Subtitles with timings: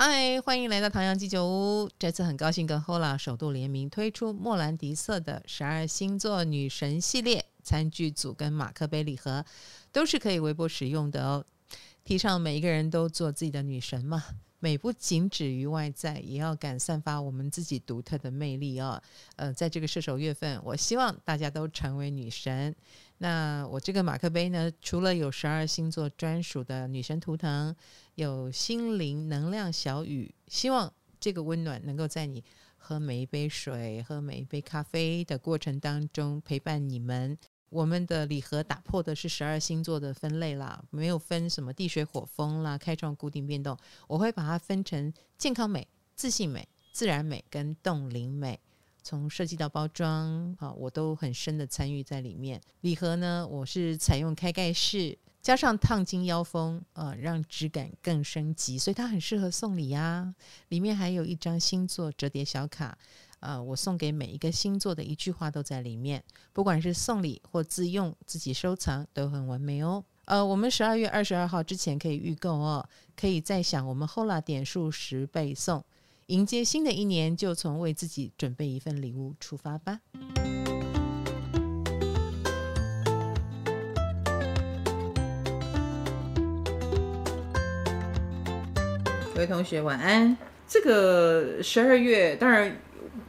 [0.00, 1.90] 嗨，欢迎来到唐阳鸡酒屋。
[1.98, 9.44] 这次很高兴跟 Hola 首度联名推出莫兰迪色的十二星座女神系列餐具组跟马克杯礼盒，
[9.90, 11.44] 都是可以微波使用的哦。
[12.04, 14.22] 提倡每一个人都做自己的女神嘛，
[14.60, 19.02] 美不仅止于外在，也要敢散发我们自己独特的魅力哦。
[19.34, 22.72] 呃，在这个射手月份，我希望大家都成为女神。
[23.20, 27.74] 那我这个马克杯呢，除了有十二星座专属的女神图腾，
[28.18, 32.42] 有心灵能量小雨，希望这个温暖能够在你
[32.76, 37.38] 喝每一杯水、喝每一杯咖啡的过程当中陪伴你们。
[37.68, 43.78] 我们的礼盒打破的是十二星座的分类啦，没有分什么地水火风啦，开创固定变动，
[44.08, 48.58] 我会把它分成健康美、自信美、自然美跟冻龄美。
[49.04, 52.60] 从设计到包装，啊，我都很深的参与在里面。
[52.80, 60.34] 礼盒呢，我是采用开盖式，加上烫金腰封，呃，让质感更升级，所以它很适合送礼呀。
[60.68, 62.98] 里面还有一张星座折叠小卡，
[63.40, 70.04] 呃，我送给每一个星座的一句话都在里面，不管是送礼或自用、自己收藏都很完美哦。
[70.26, 75.82] 呃，我们十二月二十二号之前可以预购哦，可以再享我们 Hola 点数十倍送。
[76.26, 80.00] 迎接新的一年，就从为自己准备一份礼物出发吧。
[89.38, 90.36] 各位同学晚安。
[90.66, 92.76] 这个十二月当然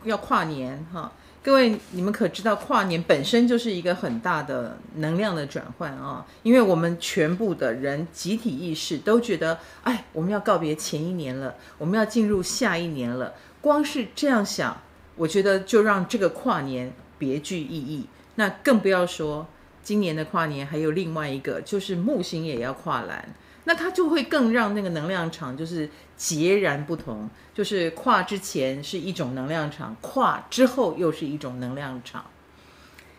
[0.05, 1.11] 要跨年哈。
[1.43, 6.25] 各位，你们可知道跨年本身就是一个很大的能量的转换啊？
[6.41, 13.35] 因为我们全部的人集体意识都觉得，哎，我们要告别前一年了，我们要进入下一年了。
[13.61, 14.81] 光是这样想，
[15.15, 18.07] 我觉得就让这个跨年别具意义。
[18.33, 19.45] 那更不要说
[19.83, 23.29] 今年的跨年还有另外一个，就是木星也要跨栏。
[23.69, 32.25] 那它就会更让那个能量场就是截然不同，就是跨之前是一种能量场，跨之后又是一种能量场。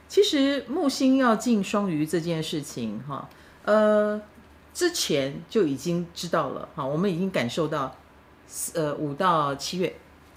[0.08, 3.30] 其实木星要进双鱼这件事情，哈，
[3.64, 4.20] 呃，
[4.74, 7.94] 之前就已经知道了，哈，我们已经感受到，
[8.74, 9.94] 呃，五到七月，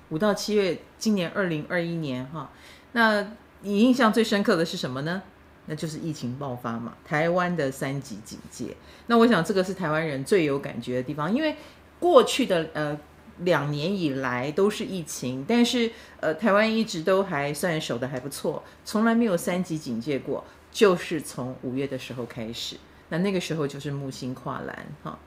[0.09, 2.51] 五到七月，今年二零二一年，哈，
[2.91, 5.23] 那你印象最深刻的是什么呢？
[5.65, 8.75] 那就是疫情爆发嘛，台湾的三级警戒。
[9.07, 11.55] 那我想这个是台湾人最有感觉的地方，因为
[11.99, 12.99] 过去的呃
[13.39, 22.77] 两年以来都是疫情，但是呃台湾一直都还算守得还不错，从来没有三级警戒过，就是从五月的时候开始。
[23.09, 25.17] 那那个时候就是木星跨栏哈。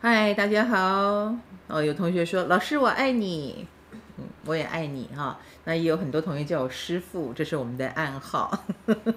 [0.00, 1.34] 嗨，大家好。
[1.68, 3.66] 哦，有同学说老师我爱你。
[4.46, 5.38] 我也爱你哈。
[5.64, 8.64] 那也有很多同学叫我师傅，这是我们的暗号。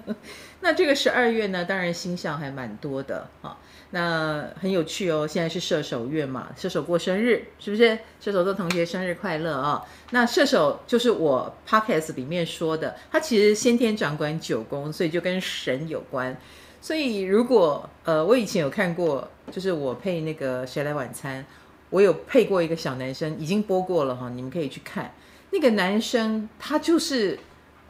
[0.60, 3.56] 那这个十二月呢，当然星象还蛮多的哈。
[3.90, 7.96] 那很有趣哦，现在是射手月嘛，射手过生日是不是？
[8.20, 9.84] 射手座同学生日快乐啊！
[10.10, 16.36] 那射手就是我 podcast 里面说的，他其实先天掌管九宫，所以就跟神有关。
[16.80, 21.44] 所以如果呃，我以前有看过，就是我配那个谁来晚餐。
[21.94, 25.14] 我有配过一个小男生，已经播过了哈，你们可以去看。
[25.52, 27.38] 那个男生他就是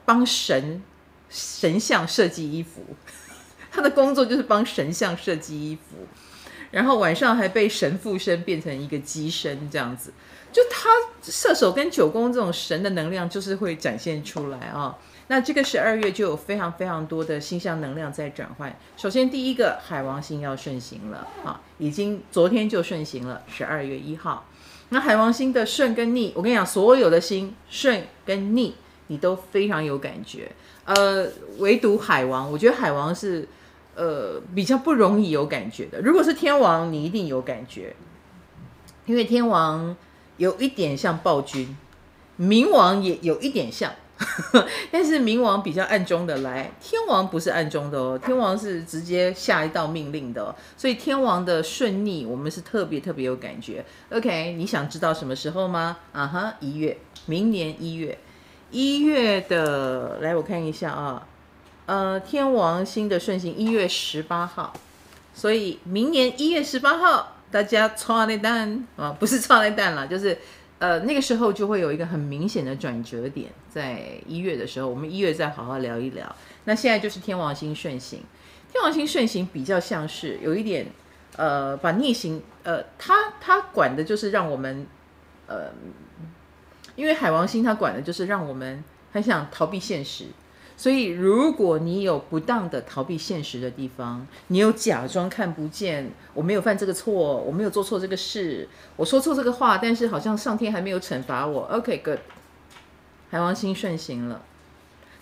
[0.04, 0.82] 帮神
[1.30, 2.82] 神像设计衣服，
[3.72, 6.06] 他的工作就是帮神像设计衣服，
[6.70, 10.12] 然后晚上还被神附身变成一个机身这样子。
[10.52, 10.90] 就他
[11.22, 14.98] 射手跟九宫这种神的能量，就是会展现出来啊。
[15.28, 18.76] 那这个十二月就有非常非常多的星象能量在转换。
[18.96, 24.46] 首先，第一个海王星要顺行了啊，已经昨天就顺行了，十二月一号。
[24.90, 28.74] 那海王星的顺跟逆，我跟你讲，所有的星顺跟逆，
[29.06, 30.52] 你都非常有感觉。
[30.84, 31.26] 呃，
[31.58, 33.48] 唯独海王，我觉得海王是
[33.94, 36.02] 呃比较不容易有感觉的。
[36.02, 37.96] 如果是天王，你一定有感觉，
[39.06, 39.96] 因为天王
[40.36, 41.74] 有一点像暴君，
[42.38, 43.90] 冥王也有一点像。
[44.92, 53.84] 但是冥王比较暗中的来，天王不是暗中的哦，天王是直接下一道命令的哦，所以天王的顺逆我们是特别特别有感觉。
[54.10, 55.96] OK，你想知道什么时候吗？
[56.12, 56.96] 啊哈，一月，
[57.26, 58.16] 明年一月，
[58.70, 61.26] 一月的，来我看一下啊，
[61.86, 64.72] 呃，天王星的顺行一月十八号，
[65.34, 70.38] 所以明年一月十八号大家抓那蛋啊，不是抓那蛋了，就是。
[70.78, 76.34] 呃，那个时候就会有一个很明显的转折点，在一月的时候，我们一月再好好聊一聊。
[76.64, 78.20] 那现在就是天王星顺行，
[78.72, 80.86] 天王星顺行比较像是有一点，
[81.36, 84.86] 呃，把逆行，呃，他他管的就是让我们，
[85.46, 85.70] 呃，
[86.96, 88.82] 因为海王星他管的就是让我们
[89.12, 90.26] 很想逃避现实，
[90.76, 101.62] 所以，如果你有不当的逃避现实的地方，你有假装看不见，我没有犯这个错，我没有做错这个事，我说错这个话，但是好像上天还没有惩罚我。
[101.66, 102.18] OK，good，
[103.30, 104.42] 海王星顺行了，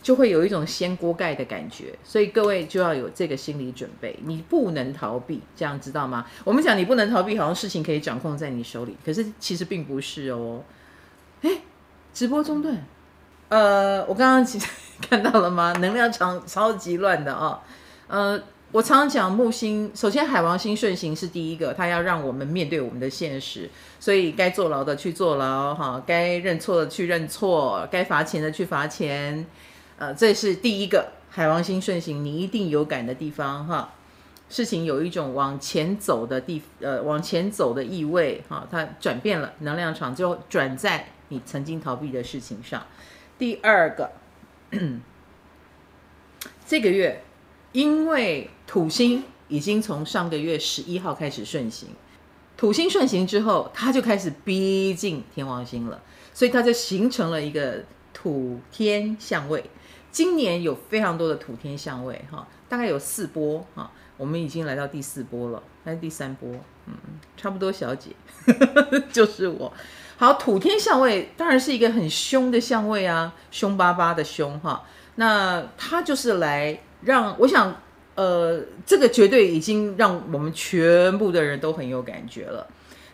[0.02, 1.98] 就会有一种掀锅盖的感觉。
[2.02, 6.26] 所以各位就要有这个心理准备，你不能逃避，这样知道吗？
[6.44, 10.64] 我们讲你不能逃避，好像事情可以掌控在你手里，可是其实并不是哦。
[11.42, 11.60] 哎，
[12.14, 12.86] 直播中断。
[13.52, 14.66] 呃，我刚刚其实
[14.98, 15.74] 看到了吗？
[15.74, 17.60] 能量场超级乱的哦。
[18.06, 23.68] 呃，我常常讲木星，首先海王星顺行是第一个，它要让我们面对我们的现实，
[24.00, 29.44] 所以该坐牢的去坐牢，哈，该认错的去认错，该罚钱的去罚钱。
[29.98, 33.90] 呃，这是第一个海王星顺行，你一定有感的地方哈。
[34.48, 42.82] 事情有一种往前走的地，呃，往前走的意味哈，它转变了，能量场就转在你曾经逃避的事情上。
[43.42, 44.12] 第二个，
[46.64, 47.24] 这个月
[47.72, 51.88] 因为土星已经从上个月十一号开始顺行，
[52.56, 56.00] 土星顺行之后，它就开始逼近天王星了，
[56.32, 57.82] 所以它就形成了一个
[58.14, 59.64] 土天相位。
[60.12, 66.48] 今年有非常多的土天相位，哈，大概有四波，哈，我们已经来到第四波了，还是第三波？
[66.86, 66.94] 嗯，
[67.36, 68.10] 差不多，小姐，
[69.10, 69.72] 就是我。
[70.16, 74.84] 好，土天相位当然是一个很凶的相位啊，凶巴巴的凶哈。
[75.16, 77.74] 那它就是来让我想，
[78.14, 82.66] 呃，这个绝对已经让我们全部的人都很有感觉了。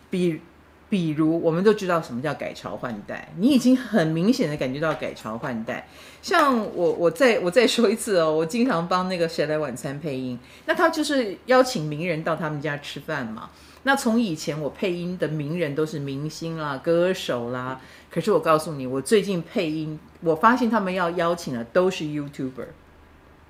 [0.09, 0.39] 比
[0.87, 5.87] 比如，我们都知道什么叫改朝换代，你已经很明显的感觉到改朝换代。
[6.21, 13.49] 像我，我再我再说一次哦，我经常帮那个谁来晚餐配音，那他就是邀请名人到他们家吃饭嘛。
[13.83, 17.79] 那从以前我配音的名人都是明星啦、歌手啦，
[18.11, 22.67] 可是我告诉你，我最近配音，我发现他们要邀请的都是 YouTuber，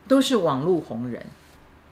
[0.08, 1.26] 都是网络红人，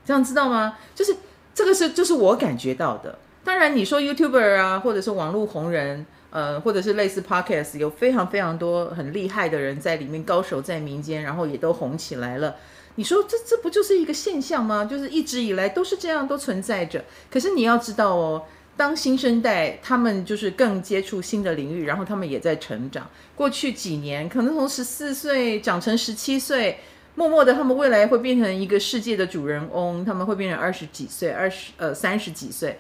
[0.06, 0.78] 这样知道吗？
[0.94, 1.16] 就是
[1.54, 3.18] 这个是就是我感觉到的。
[3.44, 12.56] 当然你说 YouTuber 啊，或者是网络红人，呃，或者是类似 Podcast，有非常非常多很厉害的人在里面，高手在民间，然后也都红起来了。
[12.97, 14.83] 你说这这不就是一个现象吗？
[14.83, 17.05] 就是一直以来都是这样，都存在着。
[17.29, 18.44] 可是你要知道哦，
[18.75, 23.07] 当新生代他们就是更接触新的领域，然后他们也在成长。
[23.35, 26.79] 过去几年可能从十四岁长成十七岁，
[27.13, 32.79] 默默的他们未来会变成一个世界的主人翁，他们会变成二十几岁、二十呃三十几岁，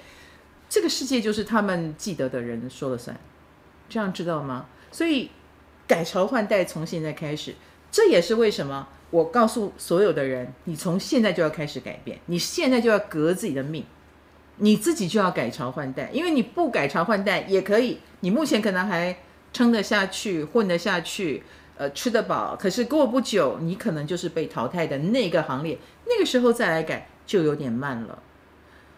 [0.67, 3.15] 这个世界就是他们记得的人说了算，
[3.87, 4.65] 这样知道吗？
[4.91, 5.29] 所以
[5.87, 7.53] 改朝换代从现在开始，
[7.91, 8.87] 这也是为什么。
[9.09, 13.85] 我告诉所有的人，你从现在就要开始改变，你现在就要革自己的命，
[14.57, 19.17] 你自己就要改朝换代，因为你不改朝换代也可以，你目前可能还
[19.53, 21.43] 撑得下去，混得下去，
[21.77, 28.21] 呃，吃得饱，可是过不久，你可能就是被淘汰的那个行列，那个时候再来改就有点慢了。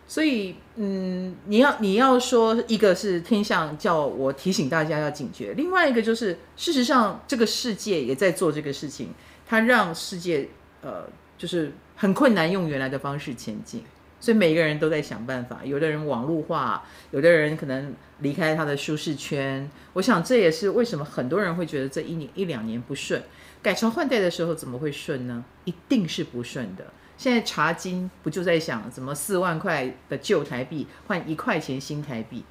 [0.07, 9.13] 所以，嗯，你要你要说一个是天象叫我提醒大家要警觉，另外一个就是事实上这个世界也在做这个事情。
[9.49, 10.47] 它让世界，
[10.83, 13.83] 呃，就是很困难用原来的方式前进，
[14.19, 15.61] 所以每个人都在想办法。
[15.63, 19.67] 有的人网络化，有的人可能离开他的舒适圈。
[19.93, 23.23] 我想这也是为什么很多人会觉得这一年一两年不顺，
[23.63, 25.43] 改朝换代的时候怎么会顺呢？
[25.65, 26.85] 一定是不顺的。
[27.17, 32.45] 现在查金不就在想怎么四万块的旧台币换一块钱新台币？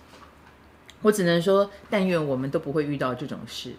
[1.02, 3.74] 我只能说，但愿我们都不会遇到这种事。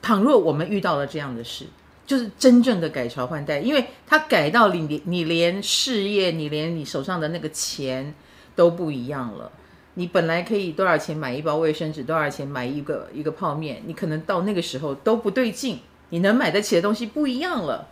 [0.00, 1.66] 倘若我们遇到了这样的事，
[2.10, 8.12] 就是真正的改朝换代，因为他改到你，你连事业，你连你手上的那个钱
[8.56, 9.52] 都不一样了。
[9.94, 17.86] 你本来可以多少钱买一包卫生纸，多少钱买一个一个泡面，你可能到那个时候都不对劲，你能买得起的东西不一样了。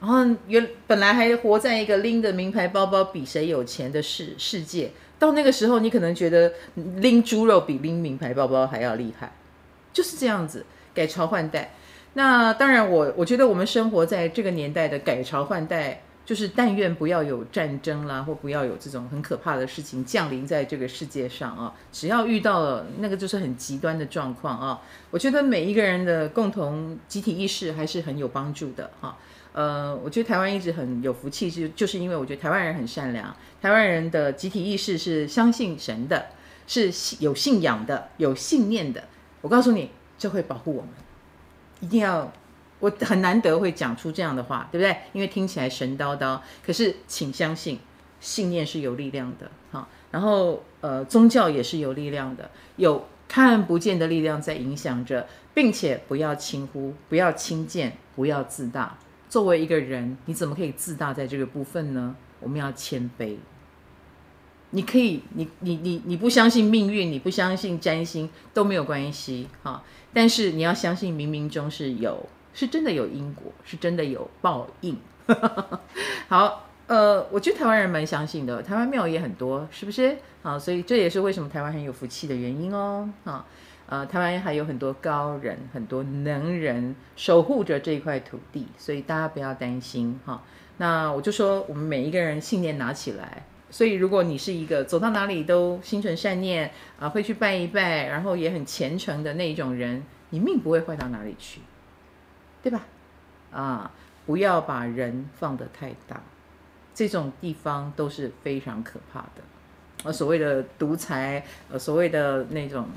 [0.00, 9.32] 然后原本来还活在一个拎着名牌包包比谁有钱的世世界，到那个时候你可能觉得拎猪肉比拎名牌包包还要厉害，
[9.92, 10.64] 就是这样子
[10.94, 11.74] 改朝换代。
[12.14, 21.72] 那当然我，我觉得我们生活在这个年代的改朝换代，就是但愿不要有战争啦，或不要有这种很可怕的事情降临在这个世界上啊。
[21.92, 29.16] 只要遇到了那个就是很极端的状况啊，我觉得每一个人的共同集体意识还是很有帮助的哈。
[29.52, 36.26] 呃，我觉得台湾一直很有福气，是就是因为我觉得台湾人很善良，台湾人的集体意识是相信神的，
[36.66, 39.02] 是有信仰的，有信念的。
[39.40, 40.90] 我告诉你，这会保护我们。
[41.80, 42.30] 一定要，
[42.78, 44.96] 我很难得会讲出这样的话，对不对？
[45.12, 47.78] 因为听起来神叨叨，可是请相信，
[48.20, 49.88] 信念是有力量的，哈。
[50.10, 62.16] 然后，呃，宗教也是有力量的，有看不见的力量在影响着，并且不要轻忽，不要轻贱，不要自大，作为一个人，你怎么可以自大在这个部分呢？
[62.40, 63.36] 我们要谦卑。
[64.70, 69.82] 你可以，你你你你不相信命运，你不相信占星都没有关系哈。
[70.12, 74.96] 但是你要相信冥冥中是有，是真的有因果，是真的有报应。
[76.28, 80.16] 好，呃，我觉得台湾人蛮相信的，台湾庙也很多，是不是？
[80.42, 83.08] 好，所以这也是为什么台湾很有福气的原因哦。
[83.24, 83.44] 啊，
[83.86, 90.42] 呃，台湾还有很多高人，很多能人守护着这一块土地，所以大家不要担心哈。
[90.78, 93.44] 那我就说，我们每一个人信念拿起来。
[93.70, 101.60] 所以，如果你是一个走到哪里都心存善念啊，会去拜一拜，然后也很虔诚的那一种人，你命不会坏到哪里去，
[102.62, 102.82] 对吧？
[103.52, 103.90] 啊，
[104.26, 106.20] 不要把人放得太大，
[106.92, 110.08] 这种地方都是非常可怕的。
[110.08, 112.88] 啊，所谓的独裁，呃，所谓的那种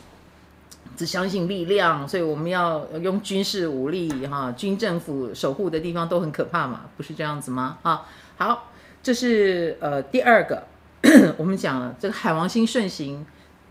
[0.98, 7.78] 只相信力量，所以我们要用军事武力哈，军政府守护的地方都很可怕嘛，不是这样子吗？
[7.84, 8.06] 啊，
[8.38, 8.70] 好。
[9.04, 10.64] 这是呃第二个，
[11.38, 13.24] 我们讲了这个海王星顺行，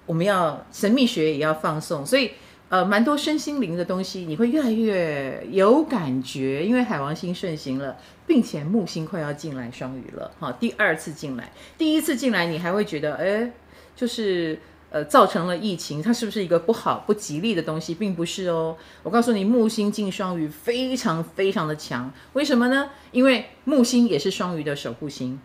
[0.07, 2.33] 我们要神秘学也要放送，所以
[2.69, 7.97] 呃蛮多身心灵的东西你会越来越有感觉，因为海王星顺行了，
[8.27, 13.51] 并且木星快要进来双鱼了，哈，第二次进来，第一次进来你还会觉得哎，
[13.97, 14.59] 就是。
[14.93, 17.95] 呃，造成了疫情，它是不是一个不好、不吉利的东西？
[17.95, 18.77] 并不是哦。
[19.03, 22.91] 我告诉你，木星进双鱼非常非常的强，为什么呢？
[23.11, 25.41] 因为木星也是双鱼的守护星。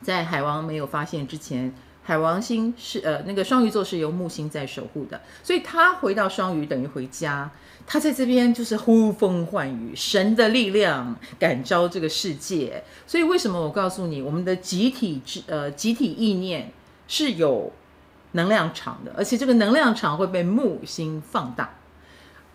[0.00, 7.50] 在海王没有发现之前，海王星是呃那个双鱼座是由木星在守护的，所以他回到双鱼等于回家，
[7.86, 12.82] 他在这边就是呼风唤雨，神的力量感召这个世界。
[13.06, 16.72] 所以为什么我告诉你，我们的集体之呃集体意念
[17.06, 17.70] 是有。
[18.36, 21.74] 能量场的，而且这个能量场会被木星放大，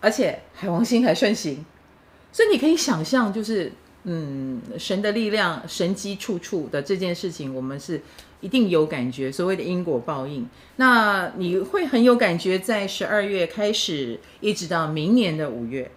[0.00, 1.62] 而且海王星还顺行，
[2.32, 3.70] 所以你可以想象，就是
[4.04, 8.00] 嗯，神的力量神机处处的这件事情，我们是
[8.40, 9.30] 一定有感觉。
[9.30, 15.90] 所谓的因果报应，那你会很有感觉，在十二月开始，一直到明年的五月，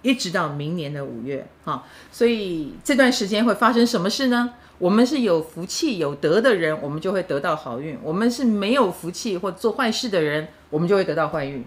[0.00, 4.54] 一直到明年的五月，哈，所以这段时间会发生什么事呢？
[4.78, 11.64] 我们是有福气有德的人，我们就会得到好运；我们是没有福气或做坏事的人，我们就会得到坏运。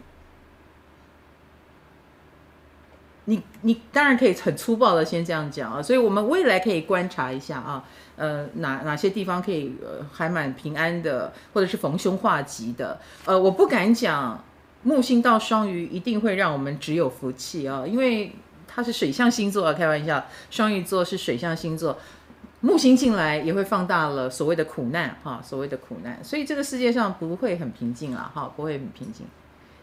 [3.30, 7.84] 你你当然可以很粗暴的先这样讲啊，所以我们未来可以观察一下啊，
[8.16, 13.00] 呃，哪哪些地方可以呃还蛮平安的，或者是逢凶化吉的。
[13.26, 14.42] 呃，我不敢讲
[14.84, 18.34] 木星到双鱼一定会让我们只有福气啊，因为
[18.66, 21.98] 它是水象星座啊，开玩笑，双鱼座是水象星座。
[22.60, 29.28] 木星进来也会放大了所谓的苦难，哈，所谓的苦难，所以这个世界上不会很平静啊，哈，不会很平静。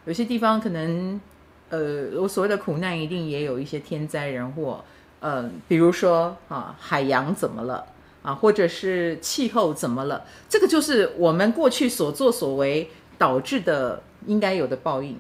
[0.07, 1.21] 有些地方可能，
[1.69, 4.85] 呃，我所谓的苦难一定也有一些天灾人祸，
[5.21, 7.87] 呃，比如说啊，海洋怎么了
[8.23, 15.17] 啊，或者是气候怎么了，这个就是我们过去所作所为导致的应该有的报应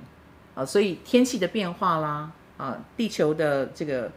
[0.56, 4.10] 啊，所以天气的变化啦，啊，地球的这个。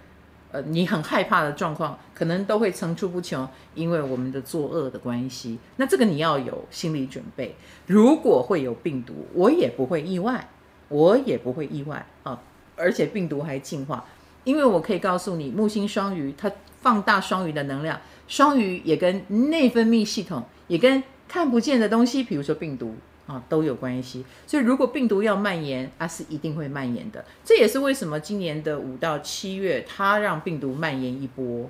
[0.62, 5.58] 你很害怕的状况，可能都会层出不穷，因为我们的作恶的关系。
[5.78, 7.56] 那这个你要有心理准备。
[7.86, 10.50] 如果会有病毒，我也不会意外，
[10.90, 12.42] 我也不会意外啊！
[12.76, 14.06] 而且病毒还进化，
[14.44, 22.96] 因为我可以告诉你，木星双鱼它放大双鱼的能量，双鱼也跟内分泌系统，也跟看不见的东西，比如说病毒。
[23.28, 24.26] 啊，都有关系。
[24.48, 27.26] 所以如果病毒要蔓延，它是一定会蔓延的。
[27.44, 31.70] 这也是为什么今年的五到七月，它让病毒蔓延一波。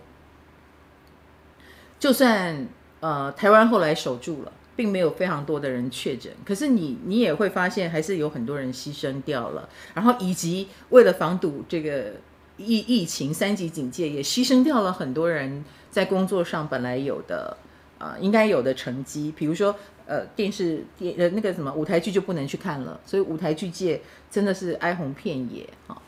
[2.00, 2.68] 就算
[3.00, 9.68] 呃台湾后来守住了，并没有非常多的人确诊，可是你你也会发现，还是有很多人牺牲掉了。
[9.96, 12.14] 然后以及为了防堵这个
[12.58, 17.58] 疫疫情三级警戒，也牺牲掉了很多人在工作上本来有的
[17.98, 19.76] 呃应该有的成绩，比如说。
[20.08, 26.02] 呃，电视电呃那个什么舞台剧就不能去看了，所以舞台剧界真的是哀鸿遍野哈。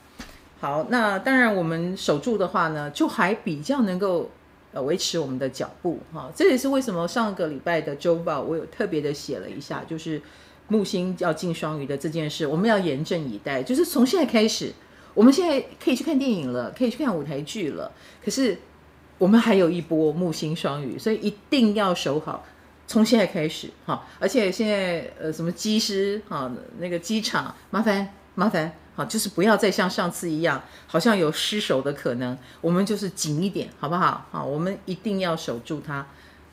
[0.61, 4.29] 好，那当然我们守住的话呢，就还比较能够
[4.71, 6.31] 呃维持我们的脚步哈。
[6.33, 10.21] 这也是为什么上个礼拜的周报我有特别的写了一下，就是
[10.69, 13.61] 木星要进双鱼的这件事，我们要严阵以待。
[13.61, 14.73] 就是从现在开始，
[15.13, 17.91] 我们现在可以去看电影了，可以去看舞台剧了，
[18.23, 18.57] 可是
[19.17, 22.45] 我们还有一波木星双鱼，所以一定要守好。
[22.89, 34.25] 从现在开始，哈，而且现在呃，什么机师，哈，那个机场，麻烦麻烦，好，就是不要再像上次一样，好像有失守的可能，我们就是紧一点，好不好？
[34.31, 36.07] 好，我们一定要守住它，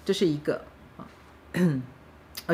[0.04, 0.60] 这是一个，
[0.98, 1.08] 啊，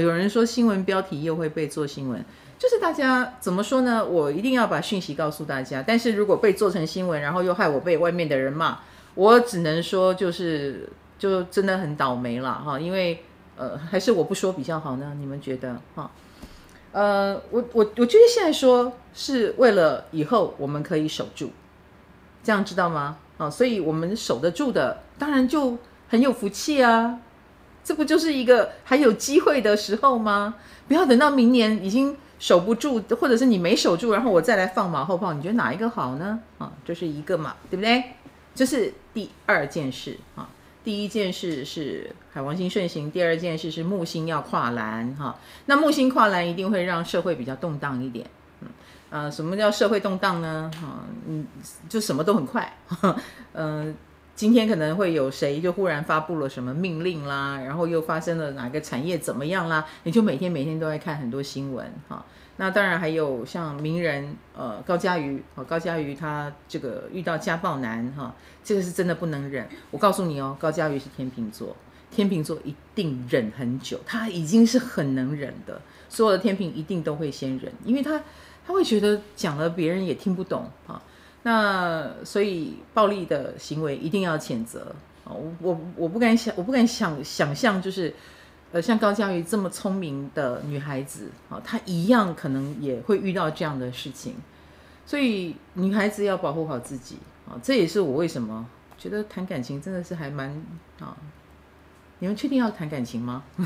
[0.01, 2.25] 有人说新闻标题又会被做新闻，
[2.61, 4.07] 就是大家怎么说呢？
[4.07, 8.79] 我一定要把讯息告诉大家，但是如果被做成新闻，然后又害我被外面的人骂，
[9.17, 13.25] 我只能说就是就真的很倒霉了哈，因为
[13.57, 15.15] 呃，还是我不说比较好呢？
[15.19, 16.11] 你们觉得哈？
[16.93, 21.51] 呃，我我我觉得现在说是为了以后我们可以守住，
[22.43, 23.19] 这样知道吗？
[23.39, 25.79] 啊，所以我们守得住的，当然就
[26.09, 27.19] 很有福气啊。
[27.85, 30.55] 这不就是一个还有机会的时候吗？
[30.87, 36.39] 不要等到明年已经守不住，或者是你没守住，然后我再来放马后炮，你觉得哪一个好呢？
[36.59, 38.05] 啊，这是一个嘛，对不对？
[38.55, 40.49] 这是第二件事啊。
[40.85, 45.39] 第一件事是海王星顺行，第二件事是木星要跨栏哈。
[45.67, 48.27] 那木星跨栏一定会让社会比较动荡一点。
[48.61, 48.69] 嗯，
[49.11, 50.71] 呃，什么叫社会动荡呢？
[50.81, 51.47] 哈，嗯，
[51.89, 52.77] 就什么都很快。
[53.53, 53.95] 嗯、
[54.35, 62.25] 今天可能会有谁就忽然发布了什么命令啦，然后又发生了哪个产业怎么样啦，你就每天每天都在看很多新闻哈。
[62.59, 69.67] 那当然还有像名人，呃，高嘉瑜，高嘉瑜他这个遇到家暴男，哈，这个是真的不能忍。
[69.91, 71.75] 我告诉你哦，高嘉瑜是天秤座，
[72.11, 75.81] 天秤座一定忍很久，他已经是很能忍的。
[76.11, 78.21] 所有的天秤一定都会先忍，因为他
[78.67, 81.03] 他会觉得讲了别人也听不懂啊。
[81.43, 84.95] 那所以暴力的行为一定要谴责
[85.25, 85.33] 啊！
[85.33, 88.15] 我我我不敢想，我不敢想想象就是。
[88.73, 94.35] 呃，像高嘉瑜这么聪明的女孩子，啊，她一样可能也会遇到这样的事情，
[95.05, 100.49] 所以女孩子要保护好自己啊，这也是我为什么觉得谈感情真的是还蛮
[101.01, 101.15] 啊，
[102.21, 103.45] 你们确定要谈感情吗？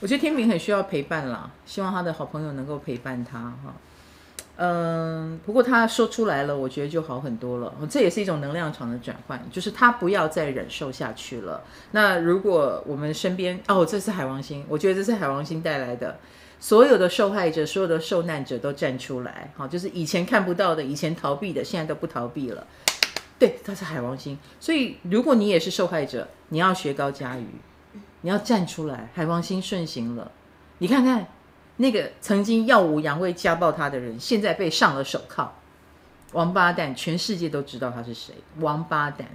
[0.00, 3.74] 我觉得天明很需要陪伴啦，希望他的好朋友能够陪伴他哈。
[4.58, 7.74] 嗯，不过他说出来了，我觉得就好很多了。
[7.90, 11.62] 这也是一种能量场的转换，就是他不要再忍受下去了。
[11.90, 16.18] 那如果我们身边哦，这是海王星，我觉得这是海王星带来的，
[16.58, 22.66] 所有的受害者、所有的受难者都站出来，好，就是以前看不到的、以前逃避的，现在都不逃避了。
[23.38, 27.46] 对，他是海王星，所以如果你也是受害者，你要学高嘉瑜，
[28.22, 29.10] 你要站出来。
[29.12, 30.30] 海王星顺行了，
[30.78, 31.26] 你看看。
[31.78, 35.52] 那个曾经耀武扬威家暴他的人，现在被上了手铐，
[36.32, 39.28] 王八蛋，全世界都知道他是谁，王八蛋。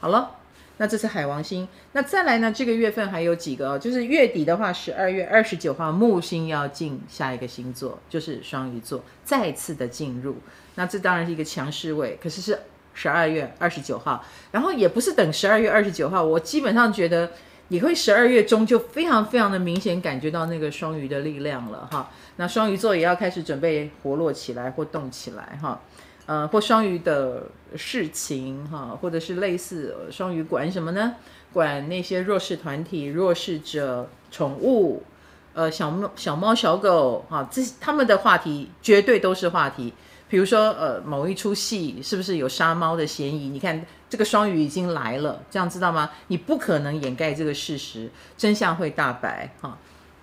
[0.00, 0.36] 好了，
[0.78, 2.50] 那这是海王星，那再来呢？
[2.50, 10.36] 这个月份还有几个哦，就是月底的话，十二月二十九号木星要进下一个星座，就是双鱼座，再次的进入。
[10.76, 12.58] 那这当然是一个强势位，可是是
[12.94, 17.32] 十二月二十九号，然后也不是等十二月二十九号，我基本上觉得。
[17.68, 25.80] 你会十二月中就非常非常的明显感觉到那个双鱼的力量了哈，那双鱼座也要开始准备活络起来或动起来哈，
[26.26, 31.14] 呃，或双鱼的事情哈，或者是类似双鱼管什么呢？
[31.52, 35.02] 管那些弱势团体、弱势者、宠物，
[35.54, 39.92] 呃，小猫、小猫、小狗哈，这他们的话题绝对都是话题。
[40.28, 43.48] 比如说，呃，某一出戏是不是有杀猫的嫌疑？
[43.48, 46.10] 你看这个双鱼已经来了，这样知道吗？
[46.28, 49.76] 你不可能掩盖这个事实，真相会大白哈。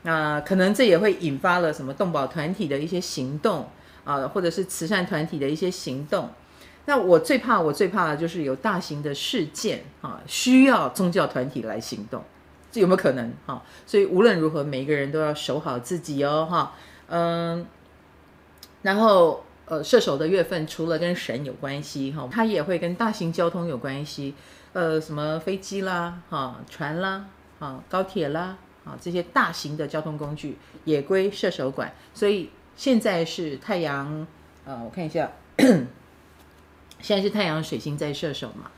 [0.04, 3.70] 那、可能这也会引发了什么动保团体的一些行动
[4.06, 6.30] 啊、或者是慈善团体的一些行动。
[6.86, 12.24] 那我最怕，我最怕的就是有大型的事件啊，需要宗教团体来行动，
[12.72, 13.62] 这有没有可能哈？
[13.86, 16.74] 所以无论如何，每一个人都要守好自己哦哈。
[17.08, 17.66] 嗯，
[18.82, 19.43] 然后。
[19.66, 24.36] 呃，射手的月份除了跟神有关系哈，它也会跟大型交通有关系，
[24.74, 27.26] 呃，什么飞机啦，哈，船啦，
[27.60, 31.94] 哈，高铁啦，啊，这些大型的交通工具也归射手管。
[32.14, 34.28] 所以现在是太阳，
[34.66, 35.32] 呃，我看一下，
[37.00, 38.70] 现在是太阳水星在射手嘛。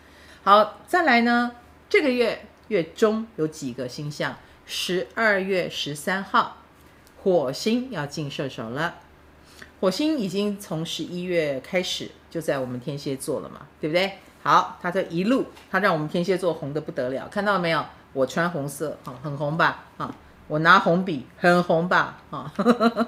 [0.43, 1.54] 好，再来呢，
[1.89, 6.58] 这个月月中有几个星象，十二月十三号，
[7.24, 9.00] 火星要进射手了。
[9.80, 14.14] 火星已经从十一月开始就在我们天蝎座了嘛，对不对？
[14.42, 17.86] 好，它这一路，它让我们天蝎座红的不得了，看到了没有？
[18.14, 19.86] 我穿红色，啊，很红吧？
[19.98, 20.16] 啊，
[20.48, 22.18] 我拿红笔，很红吧？
[22.32, 22.54] 啊，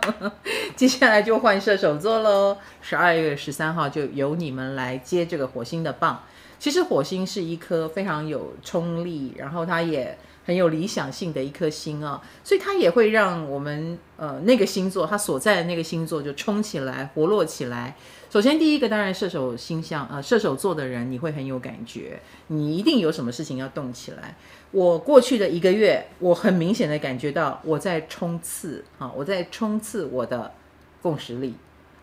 [0.75, 2.58] 接下来就换射手座喽。
[2.82, 6.23] 十二月十三号就由你们来接这个火星的棒。
[6.60, 10.17] 其实火星是一颗非常有冲力，然后它也。
[10.47, 17.97] 很有理想性的一颗星啊，所以它也会让我们呃那个星座，它所在的那个星座就冲起来、活络起来。
[18.29, 24.38] 首先第一个当然射手星象，呃射手座的人你会很有感觉，你一定有什么事情要动起来。
[24.71, 30.53] 我过去的一个月，我很明显的感觉到我在冲刺啊，我在冲刺我的
[31.01, 31.55] 共识力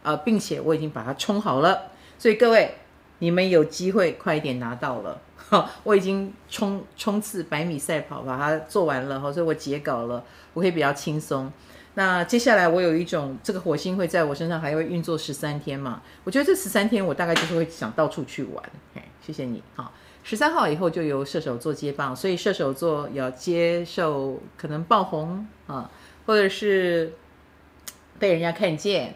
[0.03, 1.93] 啊，并且我已经把它冲好了。
[2.19, 2.75] 所以各位
[3.19, 5.21] 你们有机会快一点拿到了。
[5.37, 10.25] 哈，我已经冲冲刺百米赛跑把它做完了，哈，所以我截稿了，
[10.55, 11.53] 我可以比较轻松。
[11.97, 16.03] 那接下来我有一种这个火星会在我身上还会运作十三天嘛？
[16.25, 18.65] 我觉得这十三天我大概就是会想到处去玩。
[18.95, 19.93] 嘿，谢谢你，好。
[20.27, 25.91] 十三号以后就由射手座接棒，所以射手座要接受可能爆红啊，
[26.25, 27.13] 或者是
[28.19, 29.15] 被人家看见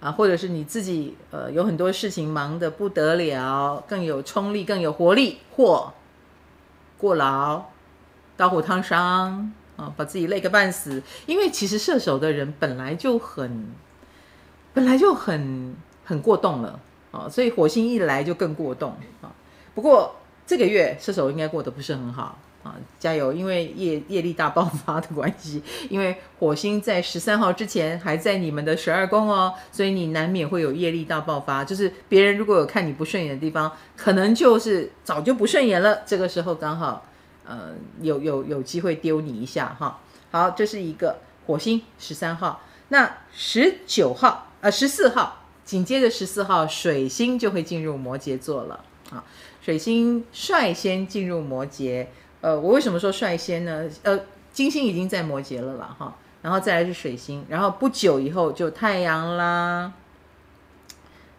[0.00, 5.92] 啊，或者是你自己呃有很多事情忙得不得了，更有冲力、更有活力，或
[6.98, 7.64] 过劳、
[8.36, 11.02] 刀火烫伤啊，把自己累个半死。
[11.26, 13.68] 因为其实射手的人本来就很
[14.72, 16.80] 本来就很很过动了
[17.12, 19.30] 啊，所以火星一来就更过动啊。
[19.74, 20.16] 不过。
[20.46, 23.32] 这个月射手应该过得不是很好啊，加油！
[23.32, 31.64] 因为业业力大爆发的关系，因为火星在十三号之前还在你们的十二宫哦，所以你难免会有业力大爆发。
[31.64, 36.02] 就是别人如果有看你不顺眼的地方，可能就是早就不顺眼了。
[36.04, 37.06] 这个时候刚好，
[37.46, 37.70] 呃，
[38.02, 40.00] 有有有机会丢你一下哈。
[40.30, 49.24] 好，这是一个火星十三号，那十九号呃十四号，紧接着十四号水星就会进入摩羯座了啊。
[49.62, 52.06] 水星率先进入摩羯，
[52.40, 53.88] 呃，我为什么说率先呢？
[54.02, 54.20] 呃，
[54.52, 59.92] 金星已经在摩羯了啦，哈，然后再来是水星，然后不久以后就太阳啦，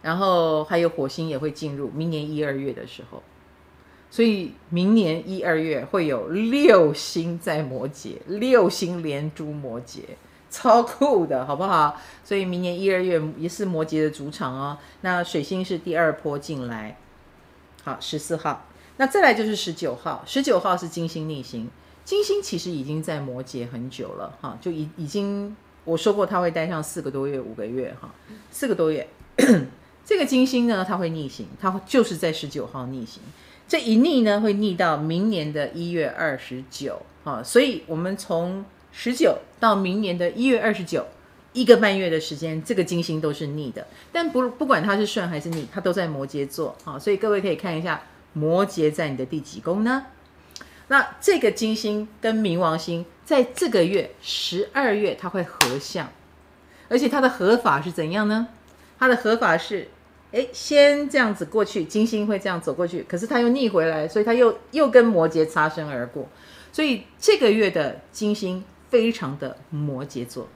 [0.02, 3.22] 然后还有火星也会进入，明年一二月的时候，
[4.10, 10.00] 所以明年一二月会有六星在摩羯，六星连珠摩羯，
[10.50, 12.00] 超酷的，好不好？
[12.24, 14.78] 所以明年一二月也是摩羯的主场哦。
[15.00, 16.96] 那水星是第二波进来。
[17.84, 18.66] 好，十四号，
[19.02, 20.22] 那再来就是十九号。
[20.24, 21.68] 十九号是金星逆行，
[22.04, 28.14] 金星其实已经在摩羯很久了，哈，就已已经我说过它会待上四个多月、五个月，哈，
[28.52, 29.08] 四个多月。
[30.06, 33.20] 这个金星呢，它会逆行，它就是在十九号逆行。
[33.66, 41.04] 这一逆呢，会逆到明年的一月二十九，哈，所以我们从十九到明年的一月二十九。
[41.54, 50.06] 一个半月的时间，这个金星都是逆的，但不不管它是顺还是逆，它都在摩羯座啊，所以各位可以看一下摩羯在你的第几宫呢？
[50.88, 56.10] 那这个金星跟冥王星在这个月十二月它会合相，
[56.88, 58.48] 而且它的合法是怎样呢？
[58.98, 59.88] 它的合法是，
[60.32, 66.28] 哎，先这样子过去，金星会这样走过去，可是它又逆回来，所以它又又跟摩羯擦身而过，
[66.72, 70.48] 所以这个月的金星非常的摩羯座。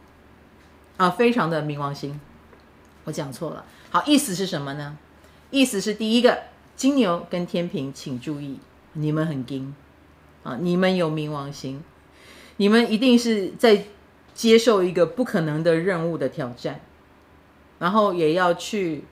[0.96, 2.18] 啊，非常的冥王星，
[3.04, 3.64] 我讲错了。
[3.90, 4.96] 好，意思是什么呢？
[5.50, 6.38] 意思是第一个，
[6.76, 8.60] 金牛跟天秤，请注意，
[8.92, 9.74] 你们很金
[10.42, 11.82] 啊，你们有冥王星，
[12.58, 13.84] 你们一定是在
[14.34, 16.80] 接受一个不可能的任务的挑战，
[17.78, 19.04] 然后也要去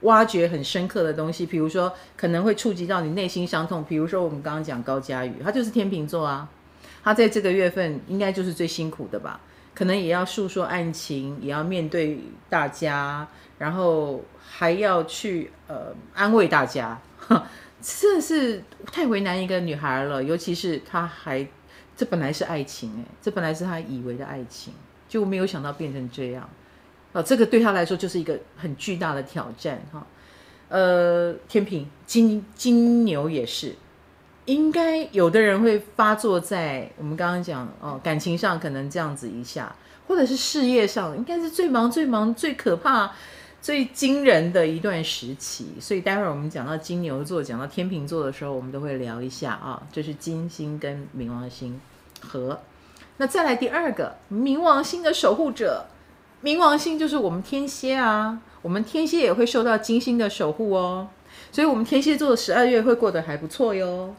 [0.00, 6.48] 挖掘很深刻的东西，比如说可能会触及到你内心伤痛，比如说我们刚刚讲高嘉宇，他就是天秤座啊，
[7.04, 9.40] 他在这个月份应该就是最辛苦的吧。
[9.74, 12.18] 可能也要诉说案情，也要面对
[12.50, 13.26] 大家，
[13.58, 17.00] 然后还要去呃安慰大家，
[17.80, 20.22] 这是太为难一个女孩了。
[20.22, 21.46] 尤其是她还，
[21.96, 24.72] 这本来是爱情诶，这本来是她以为的爱情，
[25.08, 26.48] 就没有想到变成这样，
[27.12, 30.06] 哦，这个对她来说就是一个很巨大的挑战哈。
[30.68, 33.74] 呃，天平、金金牛也是。
[34.46, 39.72] 应该有的人会发作在我们刚刚讲哦，感情上可能这样子一下，
[40.08, 43.12] 或者是事业上，应该是最忙、最忙、最可怕、
[43.62, 45.68] 最惊人的一段时期。
[45.80, 51.80] 所以待会儿我们讲到金牛座、讲到天秤座的时候，我们都会聊一下啊，这是金星跟冥王星
[52.20, 52.60] 合。
[53.16, 55.86] 那再来第二个，冥王星的守护者，
[56.42, 61.08] 冥王星就是我们天蝎啊，我们天蝎也会受到金星的守护哦。
[61.50, 64.14] 所以，我们天蝎座十二月会过得还不错哟，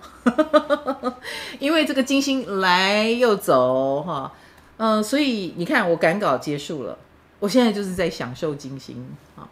[1.59, 4.31] 因为这个金星来又走哈，
[4.77, 6.97] 嗯，所以你看，我赶稿结束了，
[7.43, 9.43] 我现在就是在享受金星啊，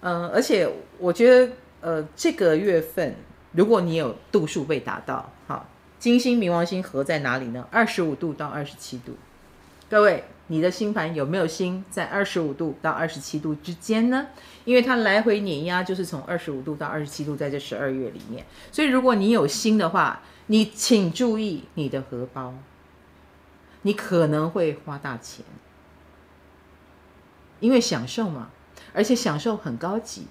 [0.00, 3.16] 嗯，而且我觉得，呃，这个月份
[3.50, 7.66] 如果你有度数被达到，好，金星冥王星合在哪里呢？
[7.72, 9.16] 二十五度到二十七度，
[9.90, 10.22] 各位。
[10.48, 14.28] 你的星盘有没有星在二十五度到二十七度之间呢？
[14.64, 18.46] 因为它来回碾压，就是从二十五度到二十七度，在这十二月里面。
[18.70, 22.54] 所以如果你有星的话，你请注意你的荷包，
[23.82, 25.44] 你可能会花大钱，
[27.60, 28.50] 因为享受嘛，
[28.92, 30.26] 而且享受很高级，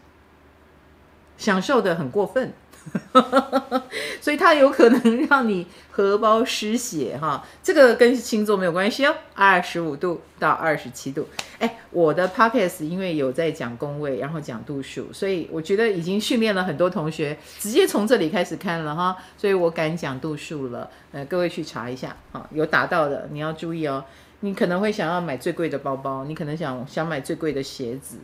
[1.38, 2.54] 享受得很过分。
[4.22, 7.44] 所以它有可能让你荷包失血哈。
[7.64, 9.16] 这个跟星座没有关系哦。
[9.34, 20.88] 二十五度到二十七度，哎，我的 podcast 因为有在讲宫位，然后讲度数，所以我觉得已经训练了很多同学直接从这里开始看了哈，所以我敢讲度数了。
[21.12, 24.06] 呃，各位去查一下哈，有达到的你要注意哦。
[24.42, 28.18] 你可能会想要买最贵的包包，你可能想想买最贵的鞋子，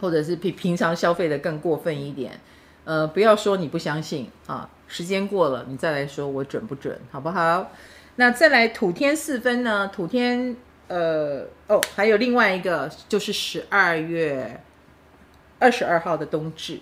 [0.00, 2.38] 或者是比平常消费的更过分一点。
[2.84, 7.72] 呃，不要说你不相信啊，时间过了你再来说我准不准，好不好？
[8.16, 9.88] 那再来土天四分呢？
[9.88, 10.56] 土天，
[10.88, 14.62] 呃，哦，还有另外一个就是十二月
[15.58, 16.80] 二十二号的冬至。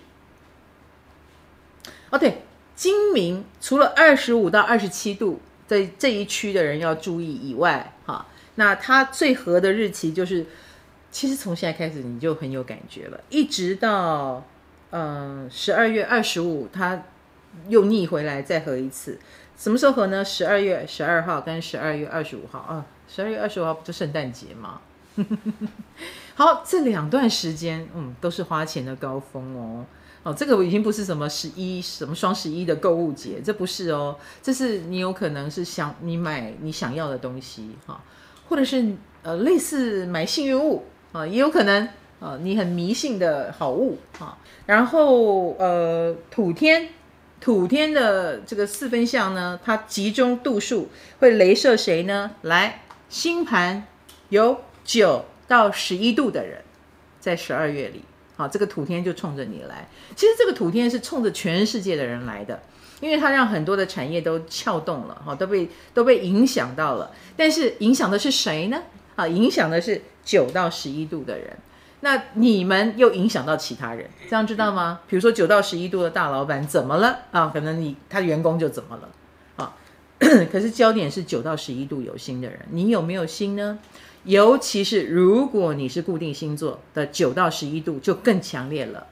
[2.11, 2.43] 哦，对，
[2.75, 5.39] 今明除了二十五到二十七度。
[5.67, 7.93] 在这一区的人要注意以外，
[8.59, 10.45] 那它最合的日期就是，
[11.09, 14.45] 其实从现在开始你就很有感觉了，一直到
[14.91, 17.03] 嗯十二月二十五，它
[17.69, 19.17] 又逆回来再合一次，
[19.57, 20.25] 什么时候合呢？
[20.25, 24.81] 十二月十二号跟十二月二十五号啊，十二月二十五号不就圣诞节吗？
[26.35, 29.85] 好，这两段时间，嗯，都是花钱的高峰哦。
[30.23, 38.01] 哦，这个已经不是什么十一什么双十一的购物节，这不是哦，这是你有可能是想你买你想要的东西哈、
[38.49, 38.83] 或者是
[39.21, 41.87] 呃类似买幸运物啊、也有可能
[42.19, 46.89] 啊、你很迷信的好物啊、然后呃土天
[47.39, 52.31] 土天的这个四分相呢，它集中度数会雷射谁呢？
[52.41, 53.85] 来，星盘
[54.27, 56.61] 有九到十一度的人，
[57.21, 58.03] 在十二月里。
[58.35, 59.87] 好，这个土天就冲着你来。
[60.15, 62.61] 其实这个土天是冲着全世界的人来的，
[62.99, 67.11] 因为它让很多的产业都撬动了，哈，都被都被影响到了。
[67.37, 68.81] 但是影响的是谁呢？
[69.15, 71.57] 啊，影响的是九到十一度的人。
[72.01, 75.01] 那你们又影响到其他人，这样知道吗？
[75.07, 77.19] 比如说九到十一度的大老板怎么了？
[77.31, 79.09] 啊，可能你他的员工就怎么了？
[79.57, 79.75] 啊，
[80.51, 83.79] 可是焦点是九到十一度有心的人，你有没有心呢？
[84.23, 89.07] 尤其是如果你是固定星座的九到十一度，就更强烈了，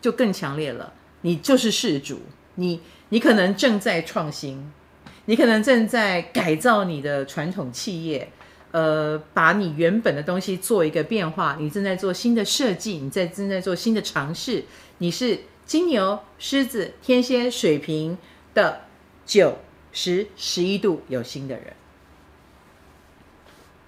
[0.00, 0.92] 就更强烈了。
[1.22, 2.20] 你就是事主，
[2.56, 2.80] 你
[3.12, 4.72] 你可能正在创新，
[5.26, 8.32] 你可能正在改造你的传统企业，
[8.70, 11.58] 呃，把你原本的东西做一个变化。
[11.60, 14.64] 你正在做新的设计，你在正在做新的尝试。
[14.96, 18.16] 你是金牛、狮子、天蝎、水瓶
[18.54, 18.80] 的
[19.26, 19.58] 九、
[19.92, 21.74] 十、十一度有心的人。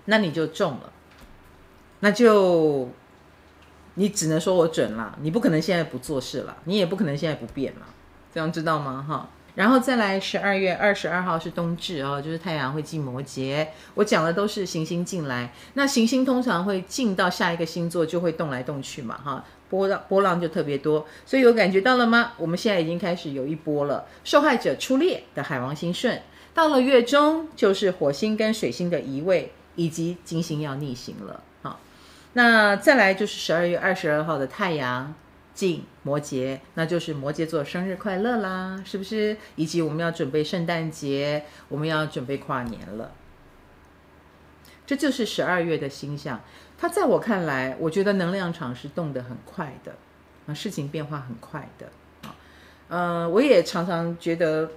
[0.05, 0.93] 那你就中了，
[2.01, 2.91] 那就
[3.95, 7.87] 你只能说我准了，你不可能现在不做事了，你也不可能现在不变了，
[8.35, 9.07] 这样知道吗？
[9.09, 22.33] 哈，然后再来十二月二十二号是冬至哦，就是太阳会进摩羯，我讲的都是行星进来，那行星通常会进到下一个星座就会动来动去嘛，哈，波浪波浪就特别多，所以有感觉到了吗？
[22.37, 26.21] 我们现在已经开始有一波了，受害者出列的海王星顺，
[26.53, 29.53] 到了月中就是火星跟水星的移位。
[29.77, 31.81] 以及金星要逆行了，好，
[32.35, 35.13] 那再来就是十二月二十二号的太阳
[35.53, 39.37] 进摩羯，那就是摩羯座生日快乐啦，是不是？
[39.57, 43.11] 以及我们要准备圣诞节，我们要准备跨年了，
[44.87, 46.41] 这就是十二月的星象。
[46.79, 49.97] 它在我看来，我觉得能量场是动得很快的，
[50.47, 51.89] 啊，事情变化很快的，
[52.23, 52.37] 啊，
[52.89, 54.71] 呃，我也常常觉得。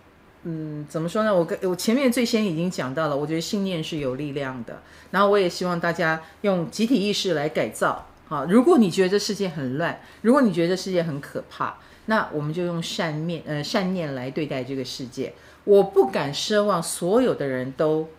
[0.43, 1.35] 嗯，怎么说呢？
[1.35, 4.81] 我跟我前面最先已经讲到了，我觉得信念是有力量的。
[5.11, 8.07] 然后我也希望大家用集体意识来改造。
[8.27, 15.33] 好，如果你觉得这世界很乱，如果你觉得这世界很可怕，那我们就用善念呃善念来对待这个世界。
[15.63, 18.09] 我不敢奢望所有的人都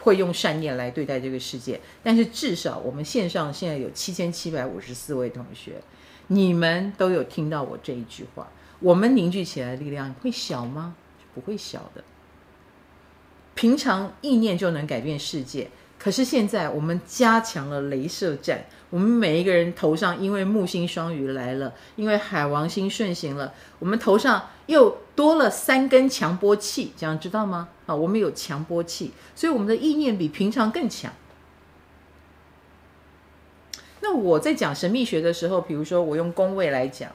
[0.00, 5.80] 会用善念来对待这个世界，但是至少我们线上现在有七千七百五十四位同学，
[6.28, 8.48] 你们都有听到我这一句话，
[8.80, 10.94] 我们凝聚起来的力量会小吗？
[11.34, 12.02] 不会小的，
[13.54, 15.70] 平常意念就能改变世界。
[15.98, 27.68] 可是现在我们加强了镭射战，我们每一个人头上因为木星双鱼来了，因为海王星顺行了，我们头上又多了三根强波器，这样知道吗？
[27.86, 31.12] 啊，我们有强波器，所以我们的意念比平常更强。
[34.00, 37.10] 那我在讲神秘学的时候，比如说我用宫位来讲。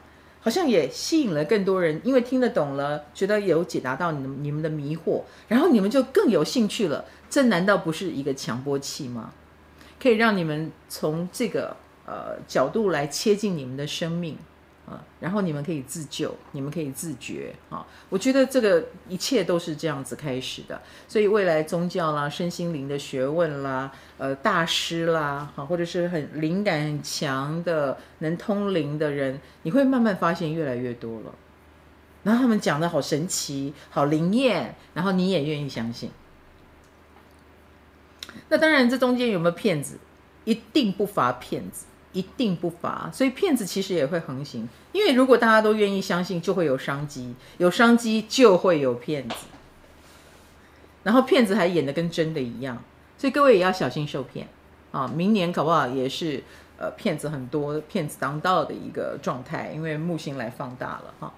[0.45, 7.05] 好像也吸引了更多人，因为听得懂了，觉得有解答到你们你们的迷惑，然后你们就更有兴趣了。
[7.29, 9.31] 这难道不是一个强波器吗？
[10.03, 11.73] 可以让你们从这个
[12.05, 14.37] 呃角度来切近你们的生命。
[14.85, 17.87] 啊，然后你们可以自救，你们可以自觉啊！
[18.09, 31.33] 我觉得这个一切都是这样子开始的，所以未来宗教啦、身心灵的学问啦、呃大师啦，哈，或者是很灵感很强的、能通灵的人，你会慢慢发现越来越多了。
[32.23, 36.11] 然后他们讲的好神奇，好灵验，然后你也愿意相信。
[38.49, 39.97] 那当然，这中间有没有骗子？
[40.45, 43.09] 一定不乏骗子，一定不乏。
[43.13, 49.35] 所以骗子其实也会横行，因为如果大家都愿意相信，就会有商机，有商机就会有骗子。
[51.03, 52.81] 然后骗子还演得跟真的一样，
[53.17, 54.47] 所以各位也要小心受骗
[54.91, 55.05] 啊！
[55.13, 56.43] 明年搞不好也是
[56.77, 61.33] 呃骗子很多、骗子当道的一个状态，因为木星来放大了哈。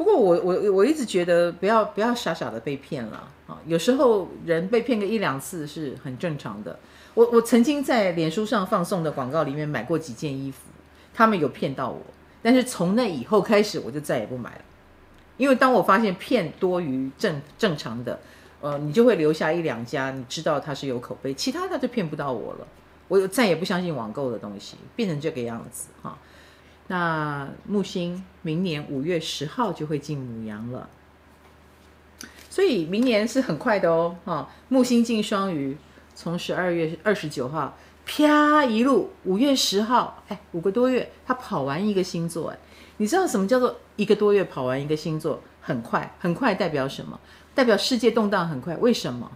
[0.00, 3.60] 不过我我我一直觉得不要不要傻傻的被骗了啊！
[3.66, 6.78] 有时候人被骗个一两次是很正常的。
[7.12, 10.60] 我我曾经在脸书上放送的广告里面买过几件衣服，
[11.12, 12.00] 他们有骗到我，
[12.40, 14.62] 但是从那以后开始我就再也不买了，
[15.36, 18.18] 因为当我发现骗多于正正常的。
[18.62, 22.66] 呃，你就会留下一两家，你知道它是有口碑，其他他就骗不到我了。
[23.08, 26.16] 我再也不相信网购的东西，变成这个样子哈。
[26.90, 30.88] 那木星明年五月十号就会进母羊了，
[32.48, 34.50] 所以明年是很快的哦哈。
[34.68, 35.76] 木星进双鱼，
[36.16, 42.58] 从十二月二十九号啪一路，五月十号，哎，五个多月，他跑完一个星座，哎，
[42.96, 45.40] 你知道什么叫做一个多月跑完一个星座？
[45.60, 47.20] 很快，很快代表什么？
[47.54, 49.30] 代表世界动荡很快，为什么？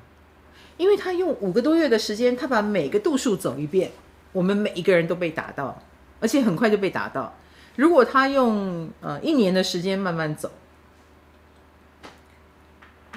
[0.77, 3.93] 因为他用五个多月的时间，他把每个度数走一遍，
[4.33, 5.81] 我们每一个人都被打到，
[6.19, 7.33] 而且很快就被打到。
[7.77, 10.51] 如果他用呃一年的时间慢慢走，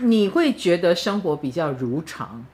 [0.02, 2.46] 你会觉得生活比较如常。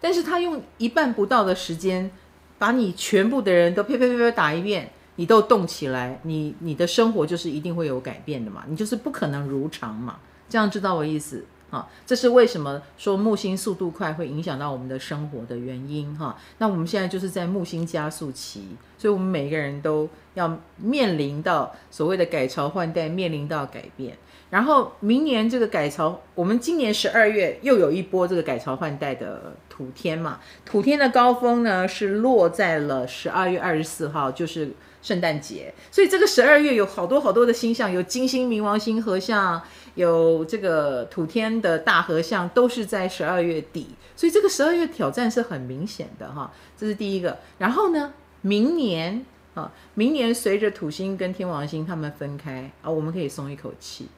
[0.00, 2.10] 但是他用一半不到的时间，
[2.58, 11.46] 把你全部的人都啪啪啪啪打一遍，你都动起来，你你的生活就是一定会有改变的嘛，你就是不可能如常嘛，这样知道我意思？
[11.74, 16.36] 啊，这是为什么说木星速度快会影响到我们的生活的原因哈。
[16.58, 24.16] 那我们现在就是在木星加速期，所以我们每个人都要面临到所谓的改朝换代，面临到改变。
[24.50, 30.38] 然后明年这个改朝，我们今年十二月又有一波这个改朝换代的土天嘛。
[30.64, 34.70] 土天的高峰呢是落在了十二月二十四号，就是
[35.02, 35.74] 圣诞节。
[35.90, 39.60] 所以这个十二月有好多好多的星象，有金星、冥王星合相。
[39.94, 47.38] 有这个土天的大合相都是在十二月底，所以这个十二月挑战是很明显的哈，这是第一个。
[47.58, 54.08] 然后呢，明年啊，明年随着土星跟天王星他们分开啊，我们可以松一口气。